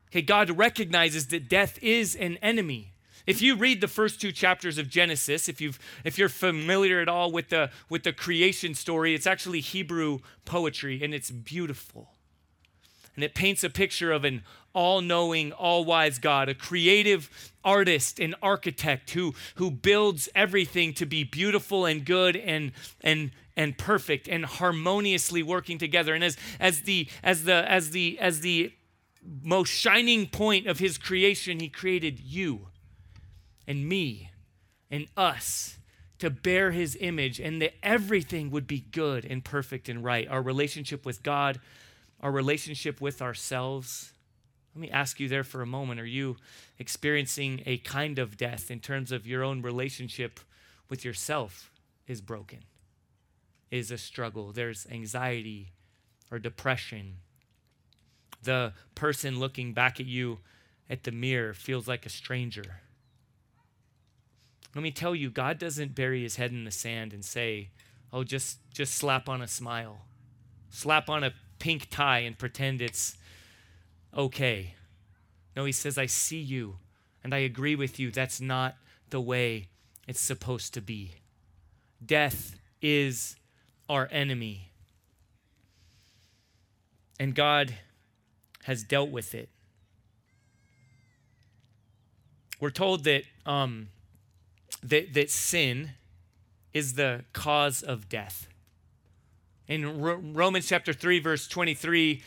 Okay, 0.09 0.23
God 0.23 0.51
recognizes 0.51 1.29
that 1.29 1.49
death 1.49 1.79
is 1.83 2.15
an 2.15 2.37
enemy. 2.39 2.93
If 3.27 3.41
you 3.41 3.57
read 3.57 3.81
the 3.81 3.89
first 3.89 4.21
two 4.21 4.33
chapters 4.33 4.79
of 4.79 4.89
Genesis, 4.89 5.49
if 5.49 5.61
you've 5.61 5.79
if 6.05 6.19
you're 6.19 6.29
familiar 6.29 7.01
at 7.01 7.09
all 7.09 7.33
with 7.33 7.49
the 7.49 7.71
with 7.89 8.05
the 8.05 8.13
creation 8.13 8.75
story, 8.75 9.15
it's 9.15 9.27
actually 9.27 9.61
Hebrew 9.61 10.21
poetry 10.45 11.03
and 11.03 11.15
it's 11.15 11.31
beautiful 11.31 12.14
and 13.15 13.25
it 13.25 13.35
paints 13.35 13.65
a 13.65 13.71
picture 13.71 14.13
of 14.13 14.25
an 14.25 14.43
all 14.75 15.01
knowing, 15.01 15.53
all 15.53 15.85
wise 15.85 16.19
God, 16.19 16.49
a 16.49 16.55
creative 16.55 17.53
artist 17.65 18.19
and 18.19 18.35
architect 18.43 19.11
who, 19.13 19.35
who 19.55 19.71
builds 19.71 20.29
everything 20.35 20.93
to 20.95 21.07
be 21.07 21.23
beautiful 21.25 21.87
and 21.87 22.05
good 22.05 22.37
and, 22.37 22.73
and, 23.01 23.31
and 23.57 23.79
perfect 23.79 24.29
and 24.29 24.45
harmoniously 24.45 25.43
working 25.43 25.79
together. 25.79 26.13
And 26.13 26.25
as, 26.25 26.37
as, 26.59 26.83
the, 26.83 27.09
as, 27.23 27.45
the, 27.45 27.71
as, 27.71 27.91
the, 27.91 28.19
as 28.19 28.41
the 28.41 28.73
most 29.43 29.71
shining 29.71 30.27
point 30.27 30.67
of 30.67 30.81
his 30.81 30.99
creation, 30.99 31.61
he 31.61 31.69
created 31.69 32.19
you 32.21 32.67
and 33.67 33.89
me 33.89 34.31
and 34.91 35.07
us 35.17 35.79
to 36.19 36.31
bear 36.31 36.73
his 36.73 36.97
image 37.01 37.39
and 37.39 37.63
that 37.63 37.75
everything 37.83 38.51
would 38.51 38.67
be 38.67 38.81
good 38.93 39.25
and 39.25 39.45
perfect 39.45 39.89
and 39.89 40.03
right. 40.03 40.29
Our 40.29 40.43
relationship 40.43 41.07
with 41.07 41.23
God 41.23 41.61
our 42.25 42.33
relationship 42.33 43.03
with 43.03 43.21
ourselves. 43.21 44.13
Let 44.75 44.81
me 44.81 44.91
ask 44.91 45.21
you 45.21 45.29
there 45.29 45.45
for 45.45 45.61
a 45.61 45.67
moment 45.67 46.01
are 46.01 46.07
you 46.07 46.39
experiencing 46.79 47.63
a 47.67 47.77
kind 47.77 48.19
of 48.19 48.39
death 48.39 48.71
in 48.71 48.81
terms 48.81 49.13
of 49.13 49.27
your 49.27 49.45
own 49.45 49.61
relationship 49.61 50.41
with 50.89 51.05
yourself 51.05 51.71
is 52.09 52.23
broken, 52.23 52.61
is 53.71 53.91
a 53.91 53.99
struggle? 53.99 54.53
There's 54.53 54.87
anxiety 54.91 55.73
or 56.31 56.39
depression. 56.39 57.19
The 58.43 58.73
person 58.95 59.39
looking 59.39 59.75
back 59.75 60.01
at 60.01 60.07
you 60.07 60.39
at 60.89 61.05
the 61.05 61.13
mirror 61.13 61.53
feels 61.53 61.87
like 61.87 62.07
a 62.07 62.11
stranger. 62.11 62.81
Let 64.75 64.83
me 64.83 64.91
tell 64.91 65.15
you, 65.15 65.29
God 65.31 65.59
doesn't 65.59 65.95
bury 65.95 66.23
his 66.23 66.37
head 66.37 66.53
in 66.53 66.65
the 66.65 66.71
sand 66.71 67.13
and 67.13 67.25
say, 67.25 67.69
oh, 68.13 68.25
just, 68.25 68.59
just 68.73 68.95
slap 68.95 69.29
on 69.29 69.43
a 69.43 69.47
smile, 69.47 69.99
slap 70.71 71.09
on 71.11 71.23
a 71.23 71.33
pink 71.65 71.89
tie 71.89 72.19
and 72.19 72.37
pretend 72.37 72.83
it's 72.83 73.17
okay. 74.15 74.75
No, 75.57 75.65
he 75.65 75.73
says, 75.73 75.97
I 75.97 76.05
see 76.05 76.39
you 76.39 76.77
and 77.23 77.33
I 77.35 77.39
agree 77.39 77.75
with 77.75 77.99
you. 77.99 78.11
That's 78.11 78.39
not 78.39 78.77
the 79.09 79.21
way 79.21 79.69
it's 80.07 80.21
supposed 80.21 80.75
to 80.75 80.83
be. 80.83 81.13
Death 82.05 82.57
is 82.83 83.37
our 83.89 84.09
enemy. 84.13 84.73
and 87.19 87.35
God 87.35 87.75
has 88.65 88.83
dealt 88.83 89.11
with 89.11 89.35
it. 89.35 89.49
We're 92.61 92.71
told 92.71 93.05
that, 93.05 93.25
um, 93.45 93.89
that, 94.83 95.15
that 95.15 95.31
sin 95.31 95.93
is 96.73 96.95
the 96.95 97.25
cause 97.33 97.83
of 97.83 98.09
death. 98.09 98.49
In 99.67 100.35
Romans 100.35 100.69
chapter 100.69 100.93
3, 100.93 101.21
verse 101.21 101.49
23, 101.49 102.23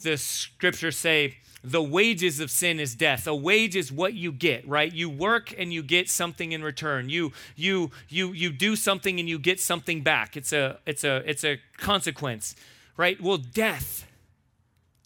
the 0.00 0.16
scriptures 0.16 0.96
say, 0.96 1.38
the 1.64 1.82
wages 1.82 2.40
of 2.40 2.50
sin 2.50 2.78
is 2.78 2.94
death. 2.94 3.26
A 3.26 3.34
wage 3.34 3.74
is 3.74 3.90
what 3.90 4.12
you 4.12 4.30
get, 4.32 4.68
right? 4.68 4.92
You 4.92 5.08
work 5.08 5.54
and 5.56 5.72
you 5.72 5.82
get 5.82 6.10
something 6.10 6.52
in 6.52 6.62
return. 6.62 7.08
You 7.08 7.32
you 7.56 7.90
you 8.10 8.32
you 8.32 8.50
do 8.50 8.76
something 8.76 9.18
and 9.18 9.26
you 9.26 9.38
get 9.38 9.58
something 9.58 10.02
back. 10.02 10.36
It's 10.36 10.52
a 10.52 10.78
it's 10.84 11.04
a 11.04 11.22
it's 11.24 11.42
a 11.42 11.58
consequence, 11.78 12.54
right? 12.98 13.18
Well, 13.18 13.38
death 13.38 14.06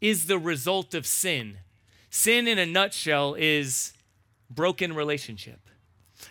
is 0.01 0.27
the 0.27 0.39
result 0.39 0.95
of 0.95 1.07
sin. 1.07 1.59
Sin 2.11 2.49
in 2.49 2.59
a 2.59 2.67
nutshell 2.67 3.37
is 3.39 3.93
broken 4.51 4.95
relationship. 4.95 5.61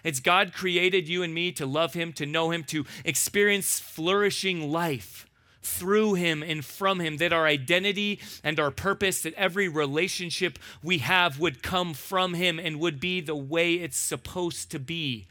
It's 0.04 0.20
God 0.20 0.54
created 0.54 1.08
you 1.08 1.24
and 1.24 1.34
me 1.34 1.52
to 1.54 1.66
love 1.66 1.94
him, 1.94 2.14
to 2.14 2.26
know 2.26 2.52
him, 2.52 2.64
to 2.66 2.86
experience 3.04 3.80
flourishing 3.80 4.72
life 4.72 5.28
through 5.62 6.14
him 6.14 6.42
and 6.42 6.64
from 6.64 7.00
him, 7.00 7.18
that 7.18 7.34
our 7.34 7.46
identity 7.46 8.20
and 8.44 8.60
our 8.60 8.72
purpose, 8.72 9.22
that 9.22 9.34
every 9.34 9.68
relationship 9.68 10.58
we 10.82 11.00
have 11.00 11.40
would 11.40 11.62
come 11.62 11.94
from 11.94 12.34
him 12.34 12.58
and 12.60 12.80
would 12.80 13.00
be 13.00 13.20
the 13.22 13.36
way 13.36 13.76
it's 13.76 13.98
supposed 13.98 14.72
to 14.72 14.80
be. 14.80 15.28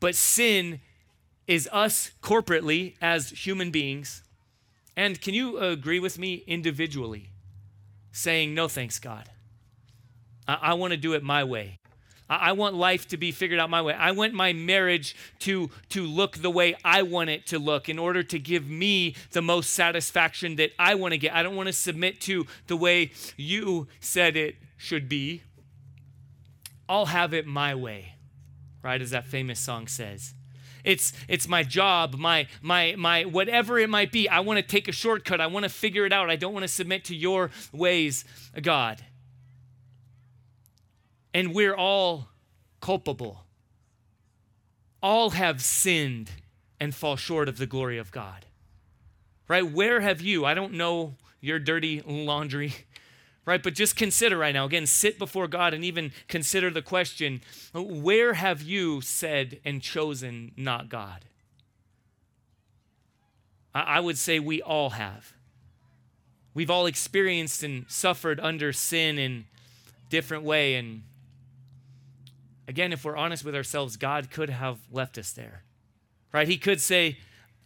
But 0.00 0.14
sin 0.14 0.80
is 1.46 1.68
us 1.72 2.12
corporately 2.22 2.94
as 3.02 3.30
human 3.30 3.70
beings. 3.70 4.22
And 4.96 5.20
can 5.20 5.34
you 5.34 5.58
agree 5.58 5.98
with 5.98 6.18
me 6.18 6.44
individually? 6.46 7.30
Saying, 8.12 8.54
no 8.54 8.68
thanks, 8.68 8.98
God. 8.98 9.28
I, 10.46 10.58
I 10.62 10.74
want 10.74 10.92
to 10.92 10.96
do 10.96 11.14
it 11.14 11.22
my 11.22 11.42
way. 11.42 11.78
I 12.40 12.52
want 12.52 12.74
life 12.74 13.08
to 13.08 13.16
be 13.16 13.32
figured 13.32 13.60
out 13.60 13.70
my 13.70 13.82
way. 13.82 13.94
I 13.94 14.12
want 14.12 14.34
my 14.34 14.52
marriage 14.52 15.16
to, 15.40 15.70
to 15.90 16.06
look 16.06 16.38
the 16.38 16.50
way 16.50 16.76
I 16.84 17.02
want 17.02 17.30
it 17.30 17.46
to 17.48 17.58
look 17.58 17.88
in 17.88 17.98
order 17.98 18.22
to 18.22 18.38
give 18.38 18.68
me 18.68 19.14
the 19.32 19.42
most 19.42 19.70
satisfaction 19.70 20.56
that 20.56 20.72
I 20.78 20.94
want 20.94 21.12
to 21.12 21.18
get. 21.18 21.34
I 21.34 21.42
don't 21.42 21.56
want 21.56 21.68
to 21.68 21.72
submit 21.72 22.20
to 22.22 22.46
the 22.66 22.76
way 22.76 23.12
you 23.36 23.88
said 24.00 24.36
it 24.36 24.56
should 24.76 25.08
be. 25.08 25.42
I'll 26.88 27.06
have 27.06 27.32
it 27.32 27.46
my 27.46 27.74
way, 27.74 28.14
right? 28.82 29.00
As 29.00 29.10
that 29.10 29.26
famous 29.26 29.58
song 29.58 29.86
says. 29.86 30.34
It's, 30.84 31.14
it's 31.28 31.48
my 31.48 31.62
job, 31.62 32.14
my, 32.14 32.46
my, 32.60 32.94
my, 32.98 33.24
whatever 33.24 33.78
it 33.78 33.88
might 33.88 34.12
be. 34.12 34.28
I 34.28 34.40
want 34.40 34.58
to 34.58 34.62
take 34.62 34.86
a 34.86 34.92
shortcut. 34.92 35.40
I 35.40 35.46
want 35.46 35.64
to 35.64 35.70
figure 35.70 36.04
it 36.04 36.12
out. 36.12 36.28
I 36.28 36.36
don't 36.36 36.52
want 36.52 36.64
to 36.64 36.68
submit 36.68 37.04
to 37.06 37.16
your 37.16 37.50
ways, 37.72 38.24
God 38.60 39.02
and 41.34 41.52
we're 41.52 41.74
all 41.74 42.28
culpable. 42.80 43.44
All 45.02 45.30
have 45.30 45.60
sinned 45.60 46.30
and 46.80 46.94
fall 46.94 47.16
short 47.16 47.48
of 47.48 47.58
the 47.58 47.66
glory 47.66 47.98
of 47.98 48.12
God. 48.12 48.46
Right? 49.48 49.68
Where 49.68 50.00
have 50.00 50.22
you? 50.22 50.46
I 50.46 50.54
don't 50.54 50.72
know 50.72 51.16
your 51.40 51.58
dirty 51.58 52.00
laundry, 52.06 52.72
right? 53.44 53.62
But 53.62 53.74
just 53.74 53.96
consider 53.96 54.38
right 54.38 54.54
now, 54.54 54.64
again, 54.64 54.86
sit 54.86 55.18
before 55.18 55.48
God 55.48 55.74
and 55.74 55.84
even 55.84 56.12
consider 56.28 56.70
the 56.70 56.80
question 56.80 57.42
where 57.74 58.34
have 58.34 58.62
you 58.62 59.02
said 59.02 59.60
and 59.64 59.82
chosen 59.82 60.52
not 60.56 60.88
God? 60.88 61.26
I 63.74 63.98
would 63.98 64.16
say 64.16 64.38
we 64.38 64.62
all 64.62 64.90
have. 64.90 65.32
We've 66.54 66.70
all 66.70 66.86
experienced 66.86 67.64
and 67.64 67.86
suffered 67.88 68.38
under 68.38 68.72
sin 68.72 69.18
in 69.18 69.46
different 70.08 70.44
way 70.44 70.76
and 70.76 71.02
again, 72.68 72.92
if 72.92 73.04
we're 73.04 73.16
honest 73.16 73.44
with 73.44 73.54
ourselves, 73.54 73.96
God 73.96 74.30
could 74.30 74.50
have 74.50 74.78
left 74.90 75.18
us 75.18 75.32
there, 75.32 75.62
right? 76.32 76.48
He 76.48 76.56
could 76.56 76.80
say, 76.80 77.18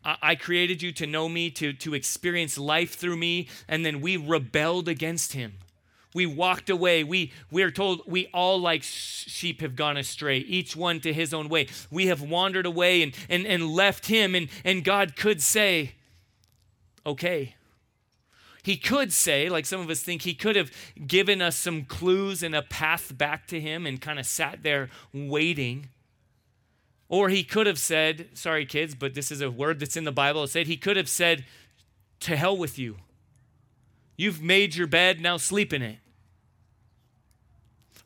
I 0.05 0.37
created 0.37 0.81
you 0.81 0.93
to 0.93 1.07
know 1.07 1.29
me, 1.29 1.51
to, 1.51 1.73
to 1.73 1.95
experience 1.95 2.57
life 2.57 2.95
through 2.95 3.17
me, 3.17 3.49
and 3.67 3.85
then 3.85 4.01
we 4.01 4.17
rebelled 4.17 4.89
against 4.89 5.33
him. 5.33 5.55
We 6.15 6.25
walked 6.25 6.71
away. 6.71 7.05
We, 7.05 7.33
we 7.51 7.63
are 7.63 7.71
told 7.71 8.03
we 8.07 8.29
all, 8.33 8.59
like 8.59 8.83
sheep, 8.83 9.61
have 9.61 9.77
gone 9.77 9.97
astray, 9.97 10.39
each 10.39 10.75
one 10.75 11.01
to 11.01 11.13
his 11.13 11.35
own 11.35 11.49
way. 11.49 11.67
We 11.91 12.07
have 12.07 12.23
wandered 12.23 12.65
away 12.65 13.03
and, 13.03 13.15
and, 13.29 13.47
and 13.47 13.69
left 13.71 14.07
him, 14.07 14.35
and, 14.35 14.49
and 14.65 14.85
God 14.85 15.17
could 15.17 15.43
say, 15.43 15.95
Okay, 17.05 17.55
he 18.69 18.77
could 18.77 19.15
say, 19.15 19.49
like 19.49 19.65
some 19.65 19.81
of 19.81 19.89
us 19.89 20.03
think, 20.03 20.21
he 20.21 20.35
could 20.35 20.55
have 20.55 20.71
given 21.07 21.41
us 21.41 21.57
some 21.57 21.87
clues 21.87 22.43
and 22.43 22.55
a 22.55 22.61
path 22.61 23.17
back 23.17 23.47
to 23.47 23.59
him 23.59 23.87
and 23.87 23.99
kind 23.99 24.19
of 24.19 24.27
sat 24.27 24.63
there 24.63 24.91
waiting. 25.11 25.89
Or 27.09 27.31
he 27.31 27.45
could 27.45 27.67
have 27.67 27.79
said, 27.79 28.29
sorry, 28.35 28.67
kids, 28.67 28.95
but 28.95 29.15
this 29.15 29.33
is 29.33 29.41
a 29.41 29.51
word 29.51 29.81
that's 29.81 29.97
in 29.97 30.05
the 30.05 30.13
Bible. 30.13 30.43
It 30.43 30.49
said, 30.49 30.67
he 30.67 30.77
could 30.77 30.99
have 30.99 31.09
said, 31.09 31.47
to 32.21 32.37
hell 32.37 32.59
with 32.59 32.79
you. 32.79 32.97
You've 34.19 34.43
made 34.43 34.77
your 34.77 34.87
bed, 34.87 35.19
now 35.19 35.39
sleep 35.39 35.73
in 35.73 35.81
it. 35.81 36.01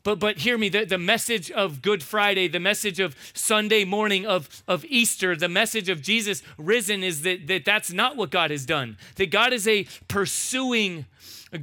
But, 0.03 0.19
but 0.19 0.39
hear 0.39 0.57
me, 0.57 0.67
the, 0.67 0.83
the 0.83 0.97
message 0.97 1.49
of 1.49 1.81
Good 1.81 2.03
Friday, 2.03 2.49
the 2.49 2.59
message 2.59 2.99
of 2.99 3.15
Sunday 3.33 3.85
morning 3.85 4.25
of, 4.25 4.63
of 4.67 4.83
Easter, 4.85 5.35
the 5.35 5.47
message 5.47 5.87
of 5.87 6.01
Jesus 6.01 6.43
risen 6.57 7.03
is 7.03 7.21
that, 7.21 7.47
that 7.47 7.63
that's 7.63 7.91
not 7.91 8.17
what 8.17 8.29
God 8.29 8.51
has 8.51 8.65
done. 8.65 8.97
That 9.15 9.31
God 9.31 9.53
is 9.53 9.65
a 9.67 9.87
pursuing 10.09 11.05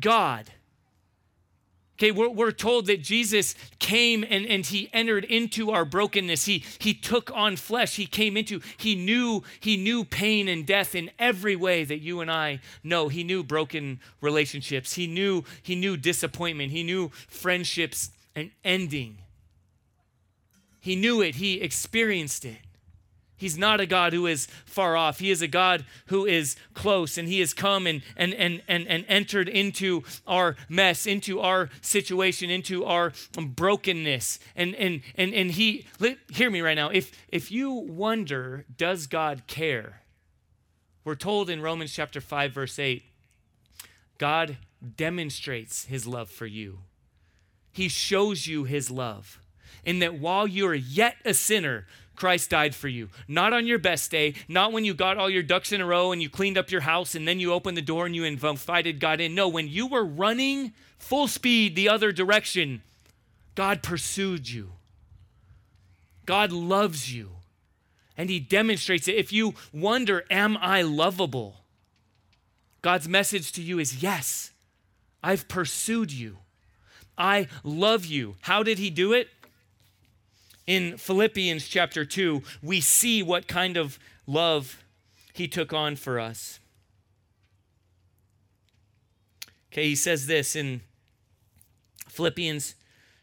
God. 0.01 0.51
Okay, 1.99 2.13
we're, 2.13 2.31
we're 2.31 2.51
told 2.51 2.87
that 2.87 3.03
Jesus 3.03 3.55
came 3.79 4.25
and, 4.25 4.47
and 4.47 4.65
he 4.65 4.89
entered 4.95 5.25
into 5.25 5.71
our 5.71 5.85
brokenness. 5.85 6.47
He, 6.47 6.65
he 6.79 6.95
took 6.95 7.31
on 7.35 7.57
flesh. 7.57 7.97
He 7.97 8.07
came 8.07 8.39
into, 8.39 8.63
he 8.79 8.95
knew, 8.95 9.43
he 9.61 9.77
knew 9.77 10.07
pain 10.07 10.49
and 10.49 10.67
death 10.67 10.95
in 10.95 11.11
every 11.19 11.57
way 11.57 11.85
that 11.85 11.99
you 11.99 12.23
and 12.23 12.31
I 12.31 12.61
know. 12.83 13.09
He 13.09 13.23
knew 13.23 13.45
broken 13.45 14.01
relationships. 14.23 14.95
He 14.95 15.07
knew, 15.07 15.45
he 15.63 15.75
knew 15.75 15.99
disappointment. 15.99 16.73
He 16.73 16.83
knew 16.83 17.11
friendships 17.29 18.13
an 18.35 18.53
ending. 18.65 19.19
He 20.81 20.97
knew 20.97 21.21
it, 21.21 21.37
he 21.37 21.61
experienced 21.61 22.45
it. 22.45 22.59
He's 23.41 23.57
not 23.57 23.81
a 23.81 23.87
God 23.87 24.13
who 24.13 24.27
is 24.27 24.49
far 24.67 24.99
off. 24.99 25.19
He 25.19 25.31
is 25.31 25.41
a 25.41 25.49
God 25.49 25.87
who 26.09 26.27
is 26.27 26.57
close, 26.75 27.17
and 27.17 27.27
He 27.27 27.41
has 27.41 27.55
come 27.55 27.87
and, 27.87 28.03
and, 28.15 28.35
and, 28.35 28.61
and, 28.69 28.87
and 28.87 29.03
entered 29.09 29.49
into 29.49 30.03
our 30.27 30.57
mess, 30.69 31.07
into 31.07 31.41
our 31.41 31.71
situation, 31.81 32.51
into 32.51 32.85
our 32.85 33.15
brokenness. 33.33 34.41
And, 34.55 34.75
and, 34.75 35.01
and, 35.15 35.33
and 35.33 35.53
He, 35.53 35.87
hear 36.29 36.51
me 36.51 36.61
right 36.61 36.75
now, 36.75 36.91
if, 36.91 37.13
if 37.29 37.51
you 37.51 37.73
wonder, 37.73 38.67
does 38.77 39.07
God 39.07 39.47
care? 39.47 40.03
We're 41.03 41.15
told 41.15 41.49
in 41.49 41.63
Romans 41.63 41.95
chapter 41.95 42.21
5, 42.21 42.53
verse 42.53 42.79
8, 42.79 43.03
God 44.19 44.59
demonstrates 44.99 45.87
His 45.87 46.07
love 46.07 46.29
for 46.29 46.45
you 46.45 46.81
he 47.73 47.89
shows 47.89 48.47
you 48.47 48.65
his 48.65 48.91
love. 48.91 49.41
In 49.85 50.01
that 50.01 50.19
while 50.19 50.47
you 50.47 50.67
are 50.67 50.75
yet 50.75 51.17
a 51.25 51.35
sinner, 51.35 51.87
Christ 52.17 52.51
died 52.51 52.75
for 52.75 52.89
you. 52.89 53.09
Not 53.27 53.55
on 53.55 53.67
your 53.67 53.79
best 53.79 54.11
day, 54.11 54.35
not 54.47 54.73
when 54.73 54.85
you 54.85 54.93
got 54.93 55.17
all 55.17 55.31
your 55.31 55.43
ducks 55.43 55.73
in 55.73 55.81
a 55.81 55.87
row 55.87 56.13
and 56.13 56.21
you 56.21 56.29
cleaned 56.29 56.59
up 56.59 56.71
your 56.71 56.83
house 56.83 57.15
and 57.15 57.27
then 57.27 57.41
you 57.41 57.53
opened 57.53 57.79
the 57.79 57.83
door 57.83 58.05
and 58.05 58.15
you 58.15 58.25
invited 58.25 59.01
God 59.01 59.21
in. 59.21 59.35
No, 59.35 59.49
when 59.49 59.69
you 59.69 59.87
were 59.87 60.05
running 60.05 60.75
full 60.99 61.29
speed 61.29 61.75
the 61.75 61.89
other 61.89 62.13
direction, 62.13 62.83
God 63.55 63.83
pursued 63.83 64.51
you. 64.51 64.73
God 66.27 66.53
loves 66.53 67.13
you. 67.13 67.31
And 68.17 68.29
He 68.29 68.39
demonstrates 68.39 69.09
it. 69.09 69.17
If 69.17 69.33
you 69.33 69.55
wonder, 69.73 70.25
Am 70.31 70.59
I 70.59 70.83
lovable? 70.83 71.57
God's 72.83 73.09
message 73.09 73.53
to 73.53 73.63
you 73.63 73.79
is 73.79 74.03
yes, 74.03 74.51
I've 75.23 75.49
pursued 75.49 76.13
you. 76.13 76.39
I 77.21 77.49
love 77.63 78.07
you. 78.07 78.37
How 78.41 78.63
did 78.63 78.79
he 78.79 78.89
do 78.89 79.13
it? 79.13 79.29
In 80.67 80.97
Philippians 80.97 81.69
chapter 81.69 82.05
2, 82.05 82.43
we 82.63 82.81
see 82.81 83.23
what 83.23 83.47
kind 83.47 83.77
of 83.77 83.99
love 84.27 84.83
he 85.35 85.47
took 85.47 85.73
on 85.75 85.97
for 85.97 86.19
us. 86.19 86.61
Okay, 89.71 89.85
he 89.85 89.95
says 89.95 90.27
this 90.27 90.57
in 90.57 90.81
Philippians 92.09 92.75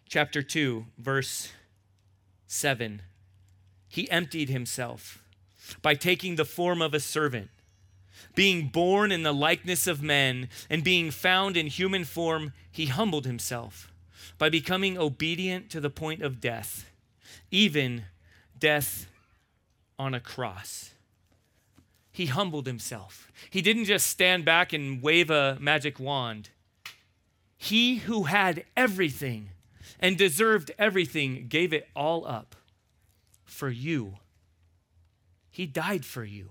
chapter 0.08 0.44
2, 0.44 0.86
verse 1.00 1.52
7. 2.46 3.02
He 3.90 4.10
emptied 4.12 4.50
himself 4.50 5.24
by 5.82 5.96
taking 5.96 6.36
the 6.36 6.46
form 6.46 6.82
of 6.84 6.94
a 6.94 7.00
servant 7.00 7.50
being 8.36 8.68
born 8.68 9.12
in 9.12 9.24
the 9.24 9.34
likeness 9.34 9.88
of 9.88 10.02
men 10.02 10.50
and 10.70 10.84
being 10.84 11.12
found 11.12 11.58
in 11.58 11.68
human 11.68 12.06
form, 12.06 12.54
he 12.72 12.86
humbled 12.88 13.26
himself 13.26 13.92
by 14.38 14.50
becoming 14.50 14.98
obedient 14.98 15.70
to 15.72 15.80
the 15.80 15.90
point 15.90 16.22
of 16.22 16.40
death, 16.40 16.90
even 17.50 18.04
death 18.58 19.08
on 19.98 20.14
a 20.14 20.20
cross. 20.20 20.92
he 22.12 22.26
humbled 22.26 22.66
himself. 22.66 23.32
He 23.52 23.62
didn't 23.62 23.86
just 23.86 24.08
stand 24.08 24.44
back 24.44 24.74
and 24.74 25.04
wave 25.04 25.30
a 25.30 25.56
magic 25.60 26.00
wand. 26.00 26.50
He 27.56 27.98
who 27.98 28.24
had 28.24 28.66
everything 28.76 29.50
and 30.00 30.18
deserved 30.18 30.72
everything 30.80 31.46
gave 31.48 31.74
it 31.74 31.88
all 31.96 32.26
up 32.26 32.56
for 33.46 33.70
you. 33.70 34.16
He 35.52 35.68
died 35.68 36.06
for 36.06 36.24
you. 36.24 36.50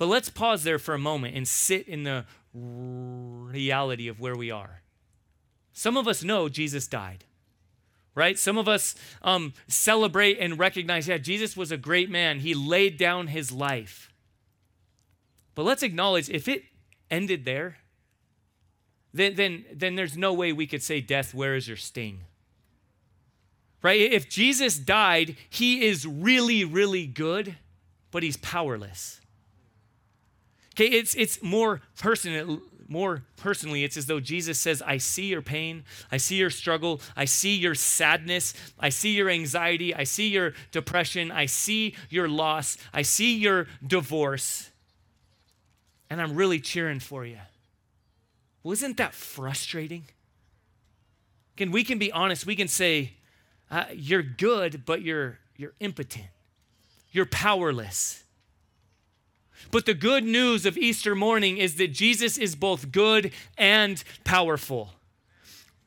But 0.00 0.06
let's 0.06 0.30
pause 0.30 0.64
there 0.64 0.78
for 0.78 0.94
a 0.94 0.98
moment 0.98 1.36
and 1.36 1.46
sit 1.46 1.86
in 1.86 2.04
the 2.04 2.24
reality 2.54 4.08
of 4.08 4.18
where 4.18 4.34
we 4.34 4.50
are. 4.50 4.80
Some 5.74 5.98
of 5.98 6.08
us 6.08 6.24
know 6.24 6.48
Jesus 6.48 6.86
died, 6.86 7.26
right? 8.14 8.38
Some 8.38 8.56
of 8.56 8.66
us 8.66 8.94
um, 9.20 9.52
celebrate 9.68 10.38
and 10.38 10.58
recognize, 10.58 11.06
yeah, 11.06 11.18
Jesus 11.18 11.54
was 11.54 11.70
a 11.70 11.76
great 11.76 12.08
man. 12.08 12.38
He 12.38 12.54
laid 12.54 12.96
down 12.96 13.26
his 13.26 13.52
life. 13.52 14.10
But 15.54 15.66
let's 15.66 15.82
acknowledge 15.82 16.30
if 16.30 16.48
it 16.48 16.62
ended 17.10 17.44
there, 17.44 17.76
then, 19.12 19.34
then, 19.34 19.66
then 19.70 19.96
there's 19.96 20.16
no 20.16 20.32
way 20.32 20.50
we 20.50 20.66
could 20.66 20.82
say, 20.82 21.02
Death, 21.02 21.34
where 21.34 21.54
is 21.54 21.68
your 21.68 21.76
sting? 21.76 22.20
Right? 23.82 24.00
If 24.00 24.30
Jesus 24.30 24.78
died, 24.78 25.36
he 25.50 25.84
is 25.84 26.06
really, 26.06 26.64
really 26.64 27.06
good, 27.06 27.56
but 28.10 28.22
he's 28.22 28.38
powerless. 28.38 29.19
Okay, 30.80 30.96
it's 30.96 31.14
it's 31.14 31.42
more 31.42 31.82
personal 31.98 32.62
more 32.88 33.22
personally, 33.36 33.84
it's 33.84 33.96
as 33.96 34.06
though 34.06 34.18
Jesus 34.18 34.58
says, 34.58 34.82
I 34.84 34.96
see 34.96 35.26
your 35.26 35.42
pain, 35.42 35.84
I 36.10 36.16
see 36.16 36.36
your 36.36 36.50
struggle, 36.50 37.00
I 37.14 37.26
see 37.26 37.54
your 37.54 37.76
sadness, 37.76 38.52
I 38.80 38.88
see 38.88 39.12
your 39.12 39.28
anxiety, 39.30 39.94
I 39.94 40.02
see 40.02 40.26
your 40.26 40.54
depression, 40.72 41.30
I 41.30 41.46
see 41.46 41.94
your 42.08 42.28
loss, 42.28 42.78
I 42.92 43.02
see 43.02 43.36
your 43.36 43.68
divorce, 43.86 44.70
and 46.08 46.20
I'm 46.20 46.34
really 46.34 46.58
cheering 46.58 46.98
for 46.98 47.24
you. 47.24 47.38
Well, 48.64 48.72
isn't 48.72 48.96
that 48.96 49.14
frustrating? 49.14 50.06
Again, 51.56 51.70
we 51.70 51.84
can 51.84 51.98
be 51.98 52.10
honest, 52.10 52.44
we 52.44 52.56
can 52.56 52.68
say, 52.68 53.12
uh, 53.70 53.84
You're 53.94 54.24
good, 54.24 54.84
but 54.84 55.02
you're, 55.02 55.38
you're 55.56 55.74
impotent, 55.78 56.26
you're 57.12 57.26
powerless. 57.26 58.24
But 59.70 59.86
the 59.86 59.94
good 59.94 60.24
news 60.24 60.66
of 60.66 60.76
Easter 60.76 61.14
morning 61.14 61.58
is 61.58 61.76
that 61.76 61.92
Jesus 61.92 62.38
is 62.38 62.54
both 62.54 62.92
good 62.92 63.32
and 63.56 64.02
powerful. 64.24 64.90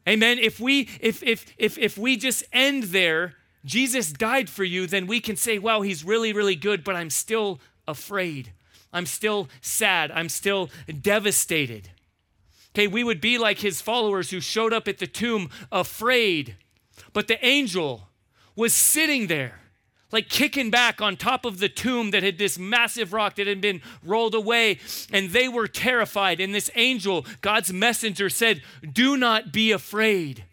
Amen. 0.07 0.37
If 0.39 0.59
we 0.59 0.89
if 0.99 1.23
if 1.23 1.45
if 1.57 1.77
if 1.77 1.97
we 1.97 2.17
just 2.17 2.43
end 2.51 2.83
there, 2.83 3.35
Jesus 3.65 4.11
died 4.11 4.49
for 4.49 4.63
you, 4.63 4.87
then 4.87 5.07
we 5.07 5.19
can 5.19 5.35
say, 5.35 5.57
wow, 5.57 5.81
he's 5.81 6.03
really, 6.03 6.33
really 6.33 6.55
good, 6.55 6.83
but 6.83 6.95
I'm 6.95 7.09
still 7.09 7.59
afraid. 7.87 8.51
I'm 8.91 9.05
still 9.05 9.49
sad. 9.61 10.11
I'm 10.11 10.29
still 10.29 10.69
devastated. 11.01 11.89
Okay, 12.75 12.87
we 12.87 13.03
would 13.03 13.21
be 13.21 13.37
like 13.37 13.59
his 13.59 13.81
followers 13.81 14.31
who 14.31 14.39
showed 14.39 14.73
up 14.73 14.87
at 14.87 14.97
the 14.97 15.07
tomb 15.07 15.49
afraid, 15.71 16.55
but 17.13 17.27
the 17.27 17.43
angel 17.45 18.09
was 18.55 18.73
sitting 18.73 19.27
there 19.27 19.62
like 20.13 20.29
kicking 20.29 20.69
back 20.69 21.01
on 21.01 21.17
top 21.17 21.43
of 21.43 21.57
the 21.57 21.67
tomb 21.67 22.11
that 22.11 22.21
had 22.21 22.37
this 22.37 22.59
massive 22.59 23.11
rock 23.11 23.35
that 23.35 23.47
had 23.47 23.59
been 23.59 23.81
rolled 24.05 24.35
away. 24.35 24.77
And 25.11 25.31
they 25.31 25.49
were 25.49 25.67
terrified. 25.67 26.39
And 26.39 26.53
this 26.53 26.69
angel, 26.75 27.25
God's 27.41 27.73
messenger, 27.73 28.29
said, 28.29 28.61
Do 28.89 29.17
not 29.17 29.51
be 29.51 29.71
afraid. 29.71 30.45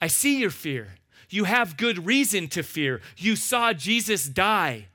I 0.00 0.06
see 0.08 0.38
your 0.38 0.50
fear. 0.50 0.96
You 1.30 1.44
have 1.44 1.78
good 1.78 2.06
reason 2.06 2.46
to 2.48 2.62
fear. 2.62 3.00
You 3.16 3.34
saw 3.34 3.72
Jesus 3.72 4.26
die, 4.26 4.86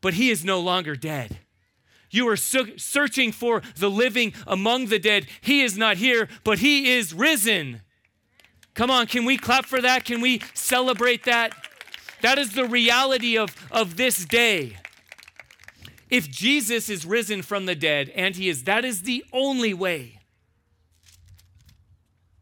but 0.00 0.14
he 0.14 0.28
is 0.28 0.44
no 0.44 0.60
longer 0.60 0.96
dead. 0.96 1.38
You 2.10 2.28
are 2.28 2.36
searching 2.36 3.32
for 3.32 3.62
the 3.76 3.88
living 3.88 4.34
among 4.46 4.86
the 4.86 4.98
dead. 4.98 5.26
He 5.40 5.62
is 5.62 5.78
not 5.78 5.96
here, 5.96 6.28
but 6.44 6.58
he 6.58 6.92
is 6.92 7.14
risen. 7.14 7.80
Come 8.74 8.90
on, 8.90 9.06
can 9.06 9.24
we 9.24 9.38
clap 9.38 9.64
for 9.64 9.80
that? 9.80 10.04
Can 10.04 10.20
we 10.20 10.42
celebrate 10.52 11.24
that? 11.24 11.54
That 12.22 12.38
is 12.38 12.52
the 12.52 12.64
reality 12.64 13.36
of, 13.36 13.54
of 13.70 13.96
this 13.96 14.24
day. 14.24 14.78
If 16.08 16.30
Jesus 16.30 16.88
is 16.88 17.04
risen 17.04 17.42
from 17.42 17.66
the 17.66 17.74
dead, 17.74 18.10
and 18.14 18.36
he 18.36 18.48
is, 18.48 18.64
that 18.64 18.84
is 18.84 19.02
the 19.02 19.24
only 19.32 19.74
way 19.74 20.18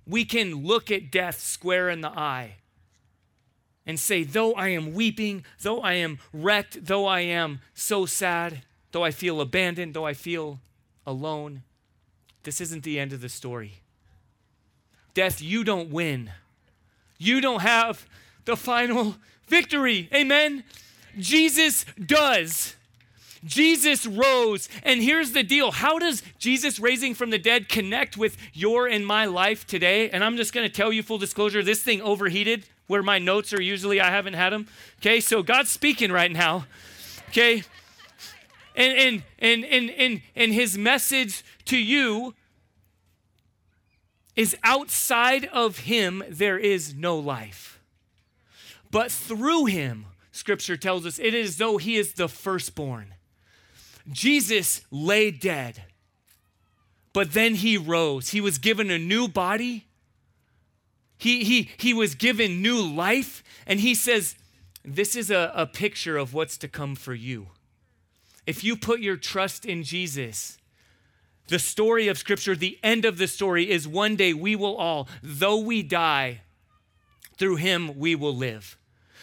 we 0.07 0.25
can 0.25 0.67
look 0.67 0.91
at 0.91 1.11
death 1.11 1.41
square 1.41 1.89
in 1.89 2.01
the 2.01 2.09
eye 2.09 2.57
and 3.87 3.99
say, 3.99 4.25
though 4.25 4.53
I 4.55 4.69
am 4.69 4.93
weeping, 4.93 5.45
though 5.63 5.81
I 5.81 5.95
am 5.95 6.19
wrecked, 6.33 6.85
though 6.87 7.07
I 7.07 7.21
am 7.21 7.61
so 7.75 8.07
sad, 8.07 8.63
though 8.93 9.05
I 9.05 9.13
feel 9.13 9.41
abandoned, 9.41 9.95
though 9.95 10.07
I 10.07 10.15
feel 10.15 10.59
alone, 11.07 11.63
this 12.43 12.61
isn't 12.61 12.83
the 12.83 12.99
end 12.99 13.13
of 13.13 13.21
the 13.21 13.29
story. 13.29 13.81
Death, 15.15 15.41
you 15.41 15.65
don't 15.65 15.91
win. 15.91 16.33
You 17.19 17.41
don't 17.41 17.63
have 17.63 18.07
the 18.45 18.57
final 18.57 19.17
victory. 19.51 20.09
Amen. 20.15 20.65
Jesus 21.19 21.85
does. 22.05 22.77
Jesus 23.45 24.07
rose. 24.07 24.69
And 24.83 25.03
here's 25.03 25.33
the 25.33 25.43
deal 25.43 25.71
how 25.71 25.99
does 25.99 26.23
Jesus 26.39 26.79
raising 26.79 27.15
from 27.15 27.31
the 27.31 27.39
dead 27.39 27.69
connect 27.69 28.17
with 28.17 28.37
your 28.53 28.87
and 28.87 29.07
my 29.07 29.25
life 29.27 29.67
today? 29.67 30.11
And 30.11 30.23
I'm 30.23 30.37
just 30.37 30.53
going 30.53 30.67
to 30.67 30.73
tell 30.73 30.93
you 30.93 31.03
full 31.03 31.19
disclosure 31.19 31.63
this 31.63 31.83
thing 31.83 32.01
overheated 32.03 32.65
where 32.87 33.03
my 33.03 33.19
notes 33.19 33.53
are 33.53 33.63
usually, 33.63 34.01
I 34.01 34.11
haven't 34.11 34.35
had 34.35 34.53
them. 34.53 34.67
Okay, 34.99 35.21
so 35.21 35.43
God's 35.43 35.71
speaking 35.71 36.11
right 36.11 36.31
now. 36.31 36.67
Okay. 37.29 37.63
And, 38.75 38.99
and, 38.99 39.23
and, 39.39 39.65
and, 39.65 39.91
and, 39.91 40.23
and 40.35 40.53
his 40.53 40.77
message 40.77 41.45
to 41.67 41.77
you 41.77 42.35
is 44.35 44.57
outside 44.65 45.45
of 45.47 45.81
him, 45.81 46.25
there 46.29 46.59
is 46.59 46.95
no 46.95 47.17
life. 47.19 47.70
But 48.91 49.13
through 49.13 49.67
him, 49.67 50.07
scripture 50.33 50.77
tells 50.77 51.07
us, 51.07 51.19
it 51.19 51.35
is 51.35 51.59
though 51.59 51.77
he 51.77 51.97
is 51.97 52.15
the 52.15 52.29
firstborn. 52.29 53.15
Jesus 54.11 54.83
lay 54.91 55.31
dead, 55.31 55.85
but 57.13 57.33
then 57.33 57.57
he 57.57 57.77
rose. 57.77 58.31
He 58.31 58.41
was 58.41 58.59
given 58.59 58.91
a 58.91 58.99
new 58.99 59.29
body. 59.29 59.87
He, 61.19 61.45
he, 61.45 61.71
he 61.77 61.93
was 61.93 62.15
given 62.15 62.63
new 62.63 62.81
life. 62.81 63.43
And 63.67 63.81
he 63.81 63.95
says, 63.95 64.37
This 64.85 65.15
is 65.15 65.31
a, 65.31 65.53
a 65.55 65.67
picture 65.67 66.17
of 66.17 66.33
what's 66.33 66.57
to 66.59 66.69
come 66.69 66.97
for 66.97 67.15
you. 67.15 67.49
If 68.47 68.65
you 68.65 68.77
put 68.77 69.01
your 69.01 69.17
trust 69.17 69.65
in 69.67 69.83
Jesus, 69.83 70.59
the 71.49 71.59
story 71.59 72.09
of 72.09 72.17
Scripture, 72.17 72.57
the 72.57 72.79
end 72.83 73.05
of 73.05 73.19
the 73.19 73.29
story 73.29 73.71
is 73.71 73.87
one 73.87 74.17
day 74.17 74.33
we 74.33 74.57
will 74.57 74.77
all, 74.77 75.09
though 75.23 75.59
we 75.59 75.83
die, 75.83 76.41
through 77.37 77.57
him 77.57 77.99
we 77.99 78.15
will 78.15 78.35
live. 78.35 78.77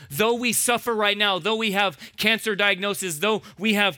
Though 0.09 0.35
we 0.35 0.53
suffer 0.53 0.93
right 0.93 1.17
now, 1.17 1.39
though 1.39 1.55
we 1.55 1.71
have 1.71 1.97
cancer 2.17 2.55
diagnosis, 2.55 3.19
though 3.19 3.41
we 3.57 3.73
have 3.73 3.97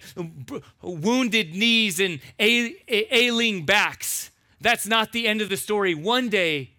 wounded 0.82 1.54
knees 1.54 2.00
and 2.00 2.20
ailing 2.40 3.66
backs, 3.66 4.32
that's 4.62 4.88
not 4.88 5.12
the 5.12 5.28
end 5.28 5.42
of 5.42 5.50
the 5.50 5.58
story. 5.58 5.94
One 5.96 6.30
day, 6.30 6.72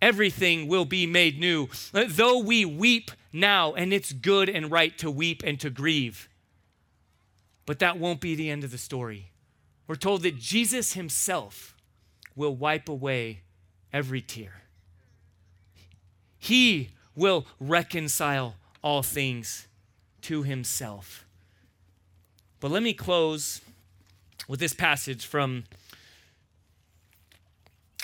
everything 0.00 0.68
will 0.68 0.84
be 0.84 1.06
made 1.06 1.38
new. 1.38 1.68
Though 1.92 2.38
we 2.38 2.64
weep 2.64 3.10
now, 3.32 3.72
and 3.72 3.92
it's 3.92 4.12
good 4.12 4.48
and 4.48 4.70
right 4.70 4.96
to 4.98 5.10
weep 5.10 5.42
and 5.44 5.58
to 5.60 5.70
grieve, 5.70 6.28
but 7.64 7.78
that 7.78 7.98
won't 7.98 8.20
be 8.20 8.34
the 8.34 8.50
end 8.50 8.64
of 8.64 8.70
the 8.70 8.78
story. 8.78 9.30
We're 9.86 9.94
told 9.94 10.22
that 10.22 10.38
Jesus 10.38 10.94
himself 10.94 11.76
will 12.34 12.54
wipe 12.54 12.88
away 12.88 13.42
every 13.92 14.20
tear. 14.20 14.62
He 16.38 16.90
will 17.14 17.46
reconcile 17.60 18.56
all 18.82 19.02
things 19.02 19.66
to 20.22 20.42
himself. 20.42 21.24
But 22.60 22.70
let 22.70 22.82
me 22.82 22.94
close 22.94 23.60
with 24.48 24.60
this 24.60 24.72
passage 24.72 25.26
from 25.26 25.64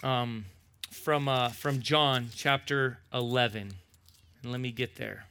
um, 0.03 0.47
from 0.91 1.29
uh, 1.29 1.51
from 1.51 1.81
John 1.81 2.29
chapter 2.35 2.99
11. 3.13 3.75
And 4.43 4.53
let 4.53 4.61
me 4.61 4.71
get 4.71 4.97
there. 4.97 5.27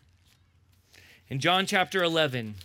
In 1.30 1.40
John 1.40 1.66
chapter 1.66 2.04
11, 2.04 2.56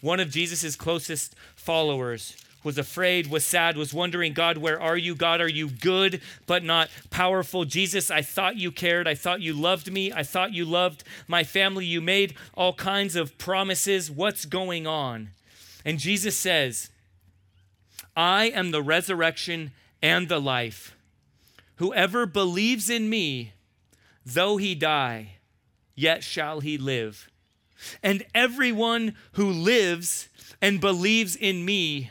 one 0.00 0.20
of 0.20 0.30
Jesus' 0.30 0.76
closest 0.76 1.34
followers 1.56 2.36
was 2.64 2.78
afraid, 2.78 3.28
was 3.28 3.44
sad, 3.44 3.76
was 3.76 3.92
wondering, 3.92 4.32
God, 4.32 4.58
where 4.58 4.80
are 4.80 4.96
you? 4.96 5.14
God, 5.14 5.40
are 5.40 5.48
you 5.48 5.68
good 5.68 6.20
but 6.46 6.64
not 6.64 6.88
powerful? 7.10 7.64
Jesus, 7.64 8.10
I 8.10 8.22
thought 8.22 8.56
you 8.56 8.72
cared. 8.72 9.06
I 9.06 9.14
thought 9.14 9.40
you 9.40 9.52
loved 9.52 9.92
me. 9.92 10.12
I 10.12 10.22
thought 10.22 10.52
you 10.52 10.64
loved 10.64 11.04
my 11.28 11.44
family. 11.44 11.84
You 11.84 12.00
made 12.00 12.34
all 12.54 12.72
kinds 12.72 13.14
of 13.14 13.36
promises. 13.38 14.10
What's 14.10 14.46
going 14.46 14.86
on? 14.86 15.30
And 15.84 15.98
Jesus 15.98 16.36
says, 16.36 16.90
I 18.16 18.46
am 18.46 18.70
the 18.70 18.82
resurrection 18.82 19.72
and 20.02 20.28
the 20.28 20.40
life. 20.40 20.96
Whoever 21.76 22.24
believes 22.24 22.88
in 22.88 23.10
me, 23.10 23.52
though 24.24 24.56
he 24.56 24.74
die, 24.74 25.36
yet 25.94 26.22
shall 26.24 26.60
he 26.60 26.78
live. 26.78 27.28
And 28.02 28.24
everyone 28.34 29.14
who 29.32 29.50
lives 29.50 30.28
and 30.62 30.80
believes 30.80 31.36
in 31.36 31.64
me 31.64 32.10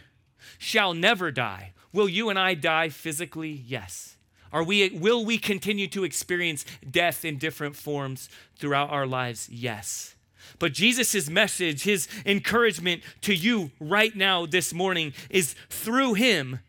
shall 0.63 0.93
never 0.93 1.31
die. 1.31 1.73
Will 1.91 2.09
you 2.09 2.29
and 2.29 2.39
I 2.39 2.53
die 2.53 2.89
physically? 2.89 3.51
Yes. 3.51 4.15
Are 4.51 4.63
we 4.63 4.89
will 4.89 5.25
we 5.25 5.37
continue 5.37 5.87
to 5.89 6.03
experience 6.03 6.65
death 6.89 7.25
in 7.25 7.37
different 7.37 7.75
forms 7.75 8.29
throughout 8.57 8.89
our 8.89 9.05
lives? 9.05 9.49
Yes. 9.49 10.15
But 10.59 10.73
Jesus' 10.73 11.29
message, 11.29 11.83
his 11.83 12.07
encouragement 12.25 13.01
to 13.21 13.33
you 13.33 13.71
right 13.79 14.15
now 14.15 14.45
this 14.45 14.73
morning 14.73 15.13
is 15.29 15.55
through 15.69 16.13
him 16.13 16.59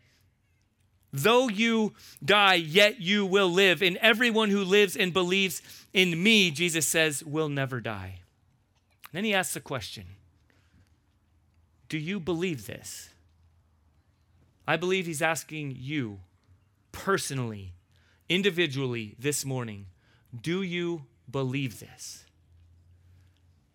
Though 1.17 1.47
you 1.47 1.93
die, 2.23 2.55
yet 2.55 2.99
you 2.99 3.25
will 3.25 3.47
live. 3.47 3.81
And 3.81 3.95
everyone 3.97 4.49
who 4.49 4.65
lives 4.65 4.97
and 4.97 5.13
believes 5.13 5.61
in 5.93 6.21
me, 6.21 6.51
Jesus 6.51 6.85
says, 6.85 7.23
will 7.23 7.47
never 7.47 7.79
die. 7.79 8.19
Then 9.13 9.23
he 9.23 9.33
asks 9.33 9.55
a 9.55 9.61
question 9.61 10.03
Do 11.87 11.97
you 11.97 12.19
believe 12.19 12.65
this? 12.65 13.11
I 14.67 14.77
believe 14.77 15.05
he's 15.05 15.21
asking 15.21 15.75
you 15.77 16.19
personally, 16.91 17.73
individually 18.29 19.15
this 19.19 19.45
morning 19.45 19.87
Do 20.41 20.61
you 20.61 21.03
believe 21.29 21.79
this? 21.79 22.25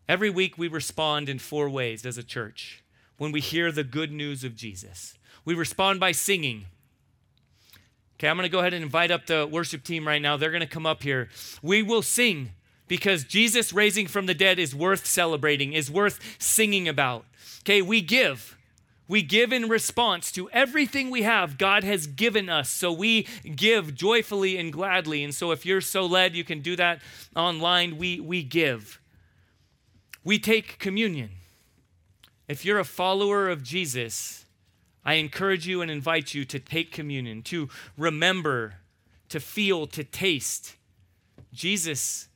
Every 0.09 0.31
week 0.31 0.59
we 0.59 0.67
respond 0.67 1.29
in 1.29 1.39
four 1.39 1.71
ways 1.71 2.05
as 2.05 2.19
a 2.19 2.25
church 2.25 2.83
when 3.17 3.31
we 3.31 3.41
hear 3.41 3.71
the 3.71 3.85
good 3.85 4.11
news 4.11 4.43
of 4.43 4.57
Jesus. 4.57 5.17
We 5.45 5.55
respond 5.55 6.01
by 6.01 6.13
singing. 6.13 6.67
Okay, 8.17 8.29
I'm 8.29 8.37
going 8.37 8.45
to 8.45 8.53
go 8.53 8.59
ahead 8.59 8.75
and 8.75 8.83
invite 8.83 9.11
up 9.11 9.27
the 9.27 9.47
worship 9.47 9.85
team 9.85 10.07
right 10.07 10.21
now. 10.21 10.37
They're 10.37 10.51
going 10.51 10.61
to 10.61 10.67
come 10.67 10.85
up 10.85 11.03
here. 11.03 11.29
We 11.63 11.83
will 11.83 12.03
sing 12.03 12.51
because 12.89 13.25
Jesus 13.25 13.73
raising 13.73 14.09
from 14.09 14.27
the 14.27 14.35
dead 14.35 14.59
is 14.59 14.75
worth 14.75 15.07
celebrating, 15.07 15.73
is 15.73 15.91
worth 15.91 16.19
singing 16.39 16.89
about. 16.89 17.25
Okay, 17.61 17.81
we 17.81 18.01
give. 18.01 18.59
We 19.11 19.23
give 19.23 19.53
in 19.53 19.69
response 19.69 20.31
to 20.31 20.49
everything 20.51 21.11
we 21.11 21.23
have, 21.23 21.59
God 21.59 21.83
has 21.83 22.07
given 22.07 22.49
us. 22.49 22.71
So 22.71 22.93
we 22.93 23.27
give 23.57 23.97
joyfully 23.97 24.57
and 24.57 24.73
gladly. 24.73 25.25
And 25.25 25.35
so 25.35 25.51
if 25.51 25.67
you're 25.67 25.81
so 25.81 26.07
led, 26.07 26.37
you 26.37 26.45
can 26.45 26.61
do 26.61 26.77
that 26.77 27.03
online. 27.35 27.99
We, 27.99 28.21
we 28.21 28.45
give. 28.45 29.01
We 30.23 30.39
take 30.39 30.79
communion. 30.79 31.31
If 32.47 32.65
you're 32.65 32.79
a 32.79 32.85
follower 32.85 33.49
of 33.49 33.65
Jesus, 33.65 34.45
I 35.05 35.15
encourage 35.15 35.67
you 35.67 35.83
and 35.83 35.91
invite 35.91 36.33
you 36.33 36.45
to 36.45 36.61
take 36.61 36.93
communion, 36.93 37.43
to 37.43 37.69
remember, 37.99 38.75
to 39.31 39.41
feel, 39.41 39.89
to 39.89 40.05
taste. 40.05 40.77
Jesus 41.53 42.29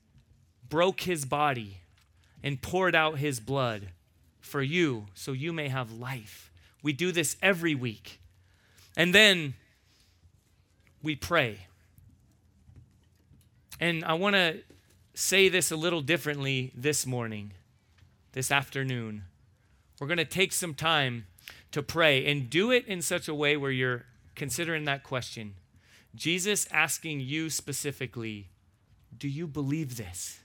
broke 0.68 1.02
his 1.02 1.24
body 1.24 1.82
and 2.42 2.60
poured 2.60 2.96
out 2.96 3.18
his 3.18 3.38
blood 3.38 3.90
for 4.40 4.60
you 4.60 5.06
so 5.14 5.30
you 5.30 5.52
may 5.52 5.68
have 5.68 5.92
life. 5.92 6.50
We 6.84 6.92
do 6.92 7.10
this 7.10 7.36
every 7.42 7.74
week. 7.74 8.20
And 8.94 9.12
then 9.14 9.54
we 11.02 11.16
pray. 11.16 11.66
And 13.80 14.04
I 14.04 14.12
want 14.12 14.36
to 14.36 14.58
say 15.14 15.48
this 15.48 15.72
a 15.72 15.76
little 15.76 16.02
differently 16.02 16.72
this 16.76 17.06
morning, 17.06 17.52
this 18.32 18.52
afternoon. 18.52 19.24
We're 19.98 20.06
going 20.06 20.18
to 20.18 20.24
take 20.26 20.52
some 20.52 20.74
time 20.74 21.26
to 21.72 21.82
pray 21.82 22.26
and 22.26 22.50
do 22.50 22.70
it 22.70 22.86
in 22.86 23.00
such 23.00 23.28
a 23.28 23.34
way 23.34 23.56
where 23.56 23.70
you're 23.70 24.04
considering 24.34 24.84
that 24.84 25.02
question. 25.02 25.54
Jesus 26.14 26.68
asking 26.70 27.20
you 27.20 27.48
specifically, 27.48 28.50
do 29.16 29.26
you 29.26 29.46
believe 29.46 29.96
this? 29.96 30.40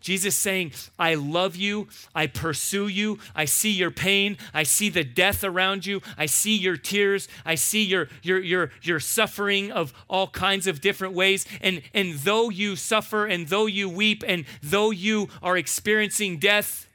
Jesus 0.00 0.34
saying, 0.34 0.72
I 0.98 1.14
love 1.14 1.56
you, 1.56 1.88
I 2.14 2.26
pursue 2.26 2.88
you, 2.88 3.18
I 3.34 3.44
see 3.46 3.70
your 3.70 3.90
pain, 3.90 4.36
I 4.52 4.62
see 4.62 4.88
the 4.88 5.04
death 5.04 5.42
around 5.42 5.86
you, 5.86 6.02
I 6.16 6.26
see 6.26 6.56
your 6.56 6.76
tears, 6.76 7.28
I 7.44 7.54
see 7.54 7.82
your 7.82 8.08
your 8.22 8.40
your 8.40 8.70
your 8.82 9.00
suffering 9.00 9.72
of 9.72 9.92
all 10.08 10.28
kinds 10.28 10.66
of 10.66 10.80
different 10.80 11.14
ways. 11.14 11.46
And 11.60 11.82
and 11.94 12.14
though 12.14 12.50
you 12.50 12.76
suffer 12.76 13.26
and 13.26 13.48
though 13.48 13.66
you 13.66 13.88
weep 13.88 14.22
and 14.26 14.44
though 14.62 14.90
you 14.90 15.28
are 15.42 15.56
experiencing 15.56 16.38
death, 16.38 16.88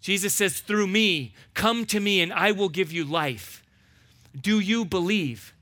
Jesus 0.00 0.34
says, 0.34 0.60
through 0.60 0.86
me, 0.86 1.34
come 1.54 1.84
to 1.86 2.00
me 2.00 2.20
and 2.20 2.32
I 2.32 2.52
will 2.52 2.70
give 2.70 2.90
you 2.90 3.04
life. 3.04 3.62
Do 4.38 4.58
you 4.58 4.84
believe? 4.84 5.54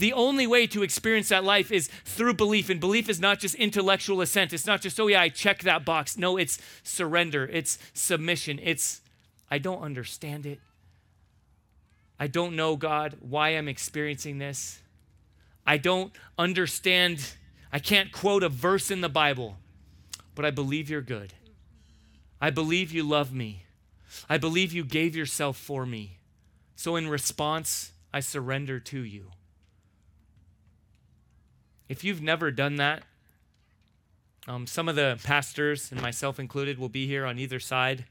The 0.00 0.14
only 0.14 0.46
way 0.46 0.66
to 0.68 0.82
experience 0.82 1.28
that 1.28 1.44
life 1.44 1.70
is 1.70 1.90
through 2.06 2.32
belief. 2.32 2.70
And 2.70 2.80
belief 2.80 3.10
is 3.10 3.20
not 3.20 3.38
just 3.38 3.54
intellectual 3.56 4.22
assent. 4.22 4.54
It's 4.54 4.66
not 4.66 4.80
just, 4.80 4.98
oh, 4.98 5.08
yeah, 5.08 5.20
I 5.20 5.28
check 5.28 5.60
that 5.64 5.84
box. 5.84 6.16
No, 6.16 6.38
it's 6.38 6.58
surrender, 6.82 7.46
it's 7.52 7.78
submission. 7.92 8.58
It's, 8.62 9.02
I 9.50 9.58
don't 9.58 9.82
understand 9.82 10.46
it. 10.46 10.58
I 12.18 12.28
don't 12.28 12.56
know, 12.56 12.76
God, 12.76 13.18
why 13.20 13.50
I'm 13.50 13.68
experiencing 13.68 14.38
this. 14.38 14.80
I 15.66 15.76
don't 15.76 16.12
understand. 16.38 17.34
I 17.70 17.78
can't 17.78 18.10
quote 18.10 18.42
a 18.42 18.48
verse 18.48 18.90
in 18.90 19.02
the 19.02 19.10
Bible, 19.10 19.58
but 20.34 20.46
I 20.46 20.50
believe 20.50 20.88
you're 20.88 21.02
good. 21.02 21.34
I 22.40 22.48
believe 22.48 22.90
you 22.90 23.02
love 23.02 23.34
me. 23.34 23.66
I 24.30 24.38
believe 24.38 24.72
you 24.72 24.82
gave 24.82 25.14
yourself 25.14 25.58
for 25.58 25.84
me. 25.84 26.20
So 26.74 26.96
in 26.96 27.06
response, 27.06 27.92
I 28.14 28.20
surrender 28.20 28.80
to 28.80 29.00
you. 29.00 29.32
If 31.90 32.04
you've 32.04 32.22
never 32.22 32.52
done 32.52 32.76
that, 32.76 33.02
um, 34.46 34.68
some 34.68 34.88
of 34.88 34.94
the 34.94 35.18
pastors, 35.24 35.90
and 35.90 36.00
myself 36.00 36.38
included, 36.38 36.78
will 36.78 36.88
be 36.88 37.08
here 37.08 37.26
on 37.26 37.36
either 37.36 37.58
side. 37.58 38.04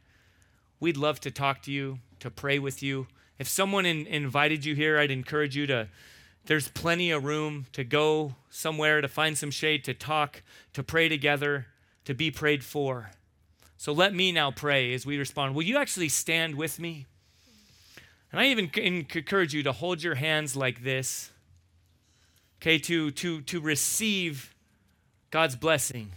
We'd 0.82 0.98
love 0.98 1.22
to 1.22 1.32
talk 1.32 1.63
to 1.63 1.72
you, 1.72 2.00
to 2.20 2.30
pray 2.30 2.60
with 2.60 2.84
you. 2.84 3.08
If 3.38 3.48
someone 3.48 3.86
in, 3.86 4.06
invited 4.06 4.65
you 4.65 4.76
here, 4.76 5.00
I'd 5.00 5.12
encourage 5.12 5.56
you 5.56 5.65
to, 5.68 5.88
there's 6.46 6.68
plenty 6.68 7.10
of 7.10 7.24
room 7.24 7.68
to 7.72 7.86
go 7.86 8.36
somewhere, 8.50 9.00
to 9.00 9.08
find 9.08 9.38
some 9.38 9.50
shade, 9.50 9.86
to 9.86 9.94
talk, 9.94 10.44
to 10.74 10.84
pray 10.84 11.08
together, 11.08 11.68
to 12.04 12.13
be 12.13 12.30
prayed 12.32 12.65
for. 12.65 13.12
So 13.78 13.94
let 13.94 14.13
me 14.13 14.34
now 14.34 14.52
pray 14.52 14.94
as 14.94 15.06
we 15.06 15.18
respond. 15.18 15.56
Will 15.56 15.63
you 15.63 15.78
actually 15.78 16.10
stand 16.10 16.56
with 16.56 16.82
me? 16.82 17.06
And 18.34 18.42
I 18.42 18.48
even 18.48 18.70
encourage 18.76 19.54
you 19.54 19.63
to 19.63 19.72
hold 19.72 20.04
your 20.04 20.15
hands 20.15 20.58
like 20.58 20.84
this, 20.84 21.32
okay, 22.62 22.78
to, 22.80 23.12
to, 23.12 23.41
to 23.41 23.62
receive 23.62 24.54
God's 25.32 25.56
blessing. 25.56 26.12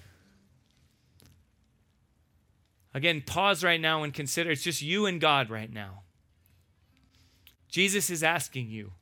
Again, 2.94 3.22
pause 3.24 3.64
right 3.64 3.80
now 3.80 4.02
and 4.02 4.12
consider 4.12 4.50
it's 4.50 4.62
just 4.62 4.82
you 4.82 5.06
and 5.06 5.20
God 5.20 5.48
right 5.50 5.72
now. 5.72 6.02
Jesus 7.68 8.10
is 8.10 8.22
asking 8.22 8.68
you, 8.68 8.92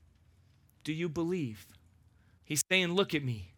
Do 0.84 0.92
you 0.92 1.08
believe? 1.08 1.66
He's 2.44 2.62
saying, 2.70 2.92
Look 2.94 3.14
at 3.14 3.24
me. 3.24 3.52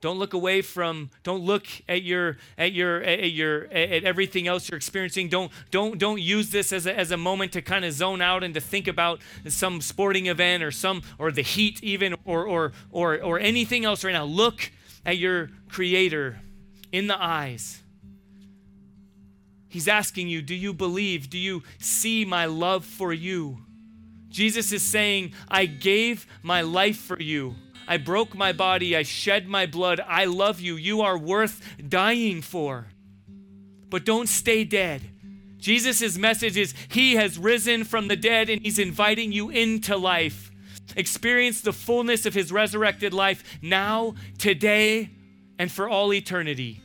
Don't 0.00 0.18
look 0.18 0.32
away 0.32 0.62
from, 0.62 1.10
don't 1.22 1.42
look 1.42 1.66
at 1.86 2.02
your, 2.02 2.38
at 2.56 2.72
your, 2.72 3.02
at 3.02 3.32
your, 3.32 3.64
at 3.66 4.02
everything 4.04 4.48
else 4.48 4.70
you're 4.70 4.76
experiencing. 4.76 5.28
Don't, 5.28 5.52
don't, 5.70 5.98
don't 5.98 6.20
use 6.20 6.50
this 6.50 6.72
as 6.72 6.86
a, 6.86 6.98
as 6.98 7.10
a 7.10 7.18
moment 7.18 7.52
to 7.52 7.60
kind 7.60 7.84
of 7.84 7.92
zone 7.92 8.22
out 8.22 8.42
and 8.42 8.54
to 8.54 8.60
think 8.60 8.88
about 8.88 9.20
some 9.48 9.82
sporting 9.82 10.26
event 10.26 10.62
or 10.62 10.70
some, 10.70 11.02
or 11.18 11.30
the 11.30 11.42
heat 11.42 11.82
even, 11.82 12.14
or, 12.24 12.46
or, 12.46 12.72
or, 12.90 13.22
or 13.22 13.38
anything 13.38 13.84
else 13.84 14.02
right 14.02 14.12
now. 14.12 14.24
Look 14.24 14.72
at 15.04 15.18
your 15.18 15.50
creator 15.68 16.40
in 16.92 17.06
the 17.06 17.22
eyes. 17.22 17.82
He's 19.68 19.86
asking 19.86 20.28
you, 20.28 20.40
do 20.40 20.54
you 20.54 20.72
believe? 20.72 21.28
Do 21.28 21.38
you 21.38 21.62
see 21.78 22.24
my 22.24 22.46
love 22.46 22.86
for 22.86 23.12
you? 23.12 23.58
Jesus 24.30 24.72
is 24.72 24.82
saying, 24.82 25.32
I 25.48 25.66
gave 25.66 26.26
my 26.42 26.62
life 26.62 26.96
for 26.96 27.20
you. 27.20 27.54
I 27.90 27.96
broke 27.96 28.36
my 28.36 28.52
body. 28.52 28.96
I 28.96 29.02
shed 29.02 29.48
my 29.48 29.66
blood. 29.66 30.00
I 30.06 30.26
love 30.26 30.60
you. 30.60 30.76
You 30.76 31.00
are 31.00 31.18
worth 31.18 31.60
dying 31.88 32.40
for. 32.40 32.86
But 33.88 34.04
don't 34.04 34.28
stay 34.28 34.62
dead. 34.62 35.02
Jesus' 35.58 36.16
message 36.16 36.56
is 36.56 36.72
He 36.88 37.16
has 37.16 37.36
risen 37.36 37.82
from 37.82 38.06
the 38.06 38.14
dead 38.14 38.48
and 38.48 38.62
He's 38.62 38.78
inviting 38.78 39.32
you 39.32 39.50
into 39.50 39.96
life. 39.96 40.52
Experience 40.94 41.62
the 41.62 41.72
fullness 41.72 42.26
of 42.26 42.32
His 42.32 42.52
resurrected 42.52 43.12
life 43.12 43.58
now, 43.60 44.14
today, 44.38 45.10
and 45.58 45.70
for 45.70 45.88
all 45.88 46.14
eternity. 46.14 46.80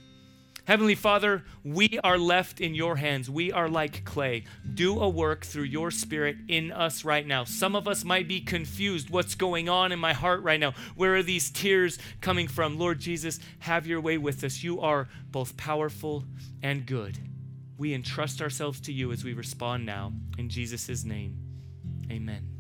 Heavenly 0.66 0.96
Father, 0.96 1.44
we 1.64 2.00
are 2.04 2.18
left 2.18 2.60
in 2.60 2.74
your 2.74 2.96
hands. 2.96 3.30
We 3.30 3.52
are 3.52 3.70
like 3.70 4.04
clay. 4.04 4.46
Do 4.74 5.00
a 5.00 5.08
work 5.08 5.46
through 5.46 5.66
your 5.66 5.92
spirit 5.92 6.38
in 6.48 6.72
us 6.72 7.06
right 7.06 7.26
now. 7.26 7.44
Some 7.44 7.76
of 7.76 7.88
us 7.88 8.04
might 8.04 8.28
be 8.28 8.42
confused. 8.42 9.12
What's 9.12 9.36
going 9.36 9.70
on 9.70 9.92
in 9.92 10.00
my 10.00 10.14
heart 10.14 10.42
right 10.42 10.60
now? 10.60 10.74
Where 10.96 11.16
are 11.16 11.24
these 11.24 11.52
tears 11.52 12.00
coming 12.20 12.48
from? 12.48 12.80
Lord 12.80 13.00
Jesus, 13.00 13.40
have 13.60 13.86
your 13.86 14.02
way 14.02 14.18
with 14.18 14.44
us. 14.44 14.64
You 14.64 14.82
are 14.82 15.08
both 15.30 15.56
powerful 15.56 16.24
and 16.64 16.88
good. 16.88 17.20
We 17.78 17.94
entrust 17.94 18.42
ourselves 18.42 18.82
to 18.82 18.94
you 18.94 19.12
as 19.12 19.24
we 19.24 19.34
respond 19.34 19.86
now. 19.86 20.14
In 20.40 20.50
Jesus' 20.50 21.04
name, 21.04 21.38
amen. 22.12 22.55